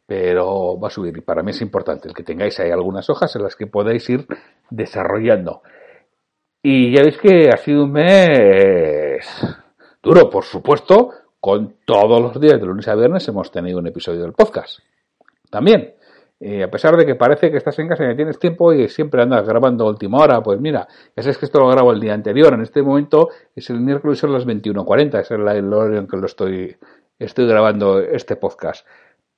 pero 0.05 0.79
va 0.79 0.87
a 0.87 0.91
subir 0.91 1.17
y 1.17 1.21
para 1.21 1.43
mí 1.43 1.51
es 1.51 1.61
importante 1.61 2.07
el 2.07 2.13
que 2.13 2.23
tengáis 2.23 2.59
ahí 2.59 2.71
algunas 2.71 3.09
hojas 3.09 3.35
en 3.35 3.43
las 3.43 3.55
que 3.55 3.67
podáis 3.67 4.09
ir 4.09 4.25
desarrollando. 4.69 5.61
Y 6.63 6.91
ya 6.91 7.03
veis 7.03 7.17
que 7.17 7.49
ha 7.49 7.57
sido 7.57 7.83
un 7.83 7.91
mes 7.91 9.25
duro, 10.01 10.29
por 10.29 10.43
supuesto, 10.43 11.11
con 11.39 11.75
todos 11.85 12.21
los 12.21 12.39
días 12.39 12.59
de 12.59 12.65
lunes 12.65 12.87
a 12.87 12.95
viernes 12.95 13.27
hemos 13.27 13.51
tenido 13.51 13.79
un 13.79 13.87
episodio 13.87 14.21
del 14.21 14.33
podcast. 14.33 14.79
También, 15.49 15.95
eh, 16.39 16.63
a 16.63 16.69
pesar 16.69 16.95
de 16.97 17.05
que 17.05 17.15
parece 17.15 17.49
que 17.49 17.57
estás 17.57 17.77
en 17.79 17.87
casa 17.87 18.09
y 18.11 18.15
tienes 18.15 18.37
tiempo 18.37 18.73
y 18.73 18.87
siempre 18.89 19.21
andas 19.21 19.47
grabando 19.47 19.85
a 19.85 19.89
última 19.89 20.19
hora, 20.19 20.41
pues 20.41 20.59
mira, 20.59 20.87
ya 21.15 21.23
sabes 21.23 21.37
que 21.37 21.45
esto 21.45 21.59
lo 21.59 21.67
grabo 21.67 21.91
el 21.91 21.99
día 21.99 22.13
anterior. 22.13 22.53
En 22.53 22.61
este 22.61 22.81
momento 22.81 23.29
es 23.55 23.69
el 23.69 23.79
miércoles 23.79 24.19
son 24.19 24.33
las 24.33 24.45
21.40, 24.45 25.21
es 25.21 25.31
el 25.31 25.41
horario 25.73 25.99
en 25.99 26.07
que 26.07 26.17
lo 26.17 26.25
estoy, 26.25 26.75
estoy 27.17 27.47
grabando 27.47 27.99
este 27.99 28.35
podcast. 28.35 28.85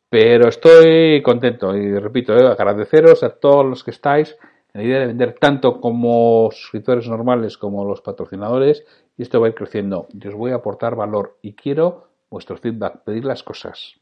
Pero 0.10 0.50
estoy 0.50 1.22
contento 1.22 1.76
y 1.76 1.98
repito, 2.00 2.36
eh, 2.36 2.48
agradeceros 2.48 3.24
a 3.24 3.30
todos 3.30 3.66
los 3.66 3.84
que 3.84 3.92
estáis 3.92 4.36
en 4.74 4.82
la 4.82 4.88
idea 4.88 5.00
de 5.00 5.08
vender 5.08 5.36
tanto 5.40 5.80
como 5.80 6.50
suscriptores 6.52 7.08
normales 7.08 7.58
como 7.58 7.86
los 7.86 8.02
patrocinadores 8.02 8.84
y 9.20 9.24
esto 9.24 9.42
va 9.42 9.48
a 9.48 9.50
ir 9.50 9.56
creciendo. 9.56 10.08
Yo 10.14 10.30
os 10.30 10.36
voy 10.36 10.52
a 10.52 10.56
aportar 10.56 10.96
valor 10.96 11.38
y 11.42 11.54
quiero 11.54 12.08
vuestro 12.30 12.56
feedback, 12.56 13.04
pedir 13.04 13.26
las 13.26 13.44
cosas. 13.44 13.96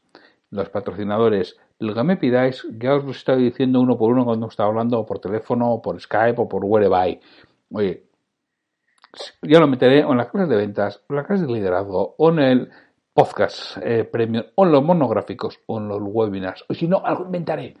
Los 0.50 0.68
patrocinadores, 0.68 1.56
lo 1.80 1.92
que 1.92 2.04
me 2.04 2.16
pidáis, 2.16 2.64
ya 2.78 2.94
os 2.94 3.04
lo 3.04 3.10
estoy 3.10 3.42
diciendo 3.42 3.80
uno 3.80 3.98
por 3.98 4.12
uno 4.12 4.24
cuando 4.24 4.46
estaba 4.46 4.68
hablando, 4.68 5.04
por 5.04 5.18
teléfono, 5.18 5.82
por 5.82 6.00
Skype, 6.00 6.40
o 6.40 6.48
por 6.48 6.64
whereby. 6.64 7.18
Oye, 7.72 8.04
ya 9.42 9.58
lo 9.58 9.66
meteré 9.66 10.00
en 10.02 10.16
las 10.16 10.28
clases 10.28 10.50
de 10.50 10.56
ventas, 10.56 11.02
en 11.08 11.16
las 11.16 11.26
clases 11.26 11.48
de 11.48 11.52
liderazgo, 11.52 12.14
o 12.16 12.30
en 12.30 12.38
el 12.38 12.70
podcast 13.12 13.76
eh, 13.82 14.04
premium, 14.04 14.44
o 14.54 14.66
en 14.66 14.70
los 14.70 14.84
monográficos, 14.84 15.58
o 15.66 15.78
en 15.78 15.88
los 15.88 15.98
webinars. 16.00 16.64
O 16.68 16.74
si 16.74 16.86
no, 16.86 17.04
algo 17.04 17.24
inventaré, 17.24 17.74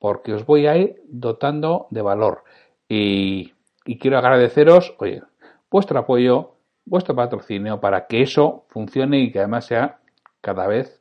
porque 0.00 0.34
os 0.34 0.44
voy 0.44 0.66
a 0.66 0.76
ir 0.76 1.04
dotando 1.06 1.86
de 1.90 2.02
valor. 2.02 2.42
Y, 2.88 3.54
y 3.84 3.96
quiero 3.96 4.18
agradeceros, 4.18 4.96
oye, 4.98 5.22
vuestro 5.70 6.00
apoyo, 6.00 6.56
vuestro 6.90 7.14
patrocinio 7.14 7.80
para 7.80 8.06
que 8.06 8.20
eso 8.20 8.66
funcione 8.68 9.20
y 9.20 9.30
que 9.30 9.38
además 9.38 9.64
sea 9.64 10.00
cada 10.40 10.66
vez 10.66 11.00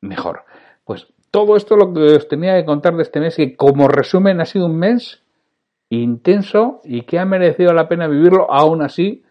mejor. 0.00 0.42
Pues 0.84 1.06
todo 1.30 1.56
esto 1.56 1.76
lo 1.76 1.94
que 1.94 2.16
os 2.16 2.28
tenía 2.28 2.56
que 2.56 2.64
contar 2.64 2.96
de 2.96 3.04
este 3.04 3.20
mes, 3.20 3.36
que 3.36 3.56
como 3.56 3.86
resumen 3.86 4.40
ha 4.40 4.44
sido 4.46 4.66
un 4.66 4.76
mes 4.76 5.22
intenso 5.90 6.80
y 6.82 7.02
que 7.02 7.20
ha 7.20 7.24
merecido 7.24 7.72
la 7.72 7.88
pena 7.88 8.08
vivirlo 8.08 8.50
aún 8.50 8.82
así 8.82 9.24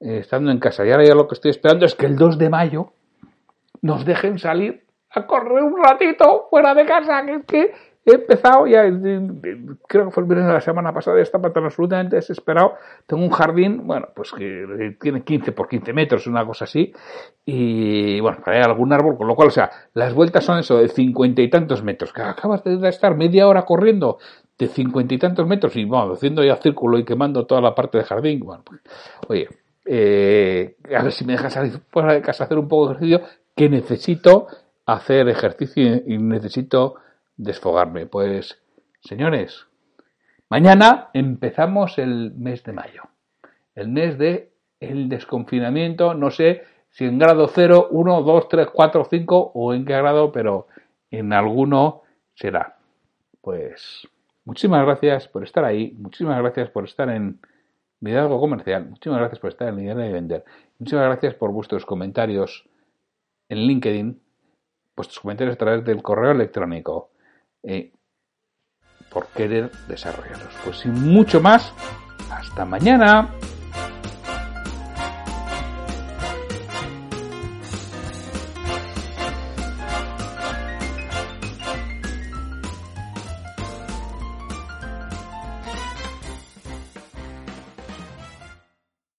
eh, 0.00 0.18
estando 0.20 0.50
en 0.50 0.58
casa. 0.58 0.86
Y 0.86 0.90
ahora 0.90 1.04
ya 1.04 1.14
lo 1.14 1.28
que 1.28 1.34
estoy 1.34 1.50
esperando 1.50 1.84
es 1.84 1.94
que 1.94 2.06
el 2.06 2.16
2 2.16 2.38
de 2.38 2.48
mayo 2.48 2.92
nos 3.82 4.06
dejen 4.06 4.38
salir 4.38 4.86
a 5.10 5.26
correr 5.26 5.62
un 5.62 5.82
ratito 5.82 6.46
fuera 6.48 6.72
de 6.74 6.86
casa, 6.86 7.26
que 7.26 7.34
es 7.34 7.44
que 7.44 7.74
he 8.04 8.14
empezado 8.14 8.66
ya, 8.66 8.82
creo 9.86 10.06
que 10.06 10.10
fue 10.10 10.22
el 10.22 10.28
viernes 10.28 10.46
de 10.46 10.54
la 10.54 10.60
semana 10.60 10.92
pasada, 10.92 11.20
estaba 11.20 11.52
tan 11.52 11.64
absolutamente 11.64 12.16
desesperado. 12.16 12.74
Tengo 13.06 13.22
un 13.22 13.30
jardín, 13.30 13.86
bueno, 13.86 14.08
pues 14.14 14.32
que 14.32 14.96
tiene 15.00 15.22
15 15.22 15.52
por 15.52 15.68
15 15.68 15.92
metros, 15.92 16.26
una 16.26 16.44
cosa 16.46 16.64
así, 16.64 16.92
y 17.44 18.20
bueno, 18.20 18.38
hay 18.46 18.60
algún 18.62 18.92
árbol, 18.92 19.16
con 19.16 19.26
lo 19.26 19.34
cual, 19.34 19.48
o 19.48 19.52
sea, 19.52 19.70
las 19.94 20.14
vueltas 20.14 20.44
son 20.44 20.58
eso, 20.58 20.78
de 20.78 20.88
cincuenta 20.88 21.42
y 21.42 21.50
tantos 21.50 21.82
metros, 21.82 22.12
que 22.12 22.22
acabas 22.22 22.64
de 22.64 22.88
estar 22.88 23.16
media 23.16 23.46
hora 23.46 23.62
corriendo 23.62 24.18
de 24.58 24.68
cincuenta 24.68 25.14
y 25.14 25.18
tantos 25.18 25.46
metros 25.46 25.74
y 25.76 25.84
bueno, 25.84 26.12
haciendo 26.12 26.44
ya 26.44 26.56
círculo 26.56 26.98
y 26.98 27.04
quemando 27.04 27.46
toda 27.46 27.60
la 27.60 27.74
parte 27.74 27.98
del 27.98 28.06
jardín, 28.06 28.40
bueno, 28.40 28.62
pues, 28.64 28.80
oye, 29.28 29.48
eh, 29.86 30.76
a 30.96 31.02
ver 31.02 31.12
si 31.12 31.24
me 31.24 31.32
dejas 31.32 31.52
salir 31.52 31.72
fuera 31.90 32.12
de 32.12 32.22
casa 32.22 32.44
a 32.44 32.46
hacer 32.46 32.58
un 32.58 32.68
poco 32.68 32.88
de 32.88 32.92
ejercicio, 32.94 33.20
que 33.56 33.68
necesito 33.68 34.46
hacer 34.86 35.28
ejercicio 35.28 36.02
y 36.06 36.18
necesito 36.18 36.96
desfogarme. 37.40 38.06
Pues, 38.06 38.62
señores, 39.00 39.66
mañana 40.48 41.10
empezamos 41.14 41.98
el 41.98 42.32
mes 42.32 42.62
de 42.64 42.72
mayo. 42.72 43.02
El 43.74 43.88
mes 43.88 44.18
de 44.18 44.52
el 44.78 45.08
desconfinamiento, 45.08 46.14
no 46.14 46.30
sé 46.30 46.62
si 46.90 47.04
en 47.04 47.18
grado 47.18 47.48
0, 47.48 47.88
1, 47.90 48.22
2, 48.22 48.48
3, 48.48 48.68
4, 48.72 49.06
5 49.10 49.52
o 49.54 49.74
en 49.74 49.84
qué 49.84 49.96
grado, 49.96 50.32
pero 50.32 50.68
en 51.10 51.32
alguno 51.32 52.02
será. 52.34 52.78
Pues 53.40 54.08
muchísimas 54.44 54.84
gracias 54.84 55.28
por 55.28 55.44
estar 55.44 55.64
ahí, 55.64 55.94
muchísimas 55.98 56.38
gracias 56.40 56.70
por 56.70 56.84
estar 56.84 57.08
en 57.10 57.40
Liderazgo 58.00 58.40
Comercial, 58.40 58.88
muchísimas 58.88 59.20
gracias 59.20 59.38
por 59.38 59.50
estar 59.50 59.68
en 59.68 59.76
Liderazgo 59.76 60.04
y 60.04 60.12
Vender, 60.12 60.44
muchísimas 60.78 61.06
gracias 61.06 61.34
por 61.34 61.52
vuestros 61.52 61.84
comentarios 61.84 62.66
en 63.48 63.58
LinkedIn, 63.58 64.20
vuestros 64.96 65.20
comentarios 65.20 65.54
a 65.54 65.58
través 65.58 65.84
del 65.84 66.02
correo 66.02 66.32
electrónico 66.32 67.09
eh, 67.62 67.92
por 69.10 69.26
querer 69.28 69.70
desarrollarlos. 69.88 70.54
Pues 70.64 70.78
sin 70.78 70.94
mucho 70.94 71.40
más, 71.40 71.72
hasta 72.30 72.64
mañana. 72.64 73.28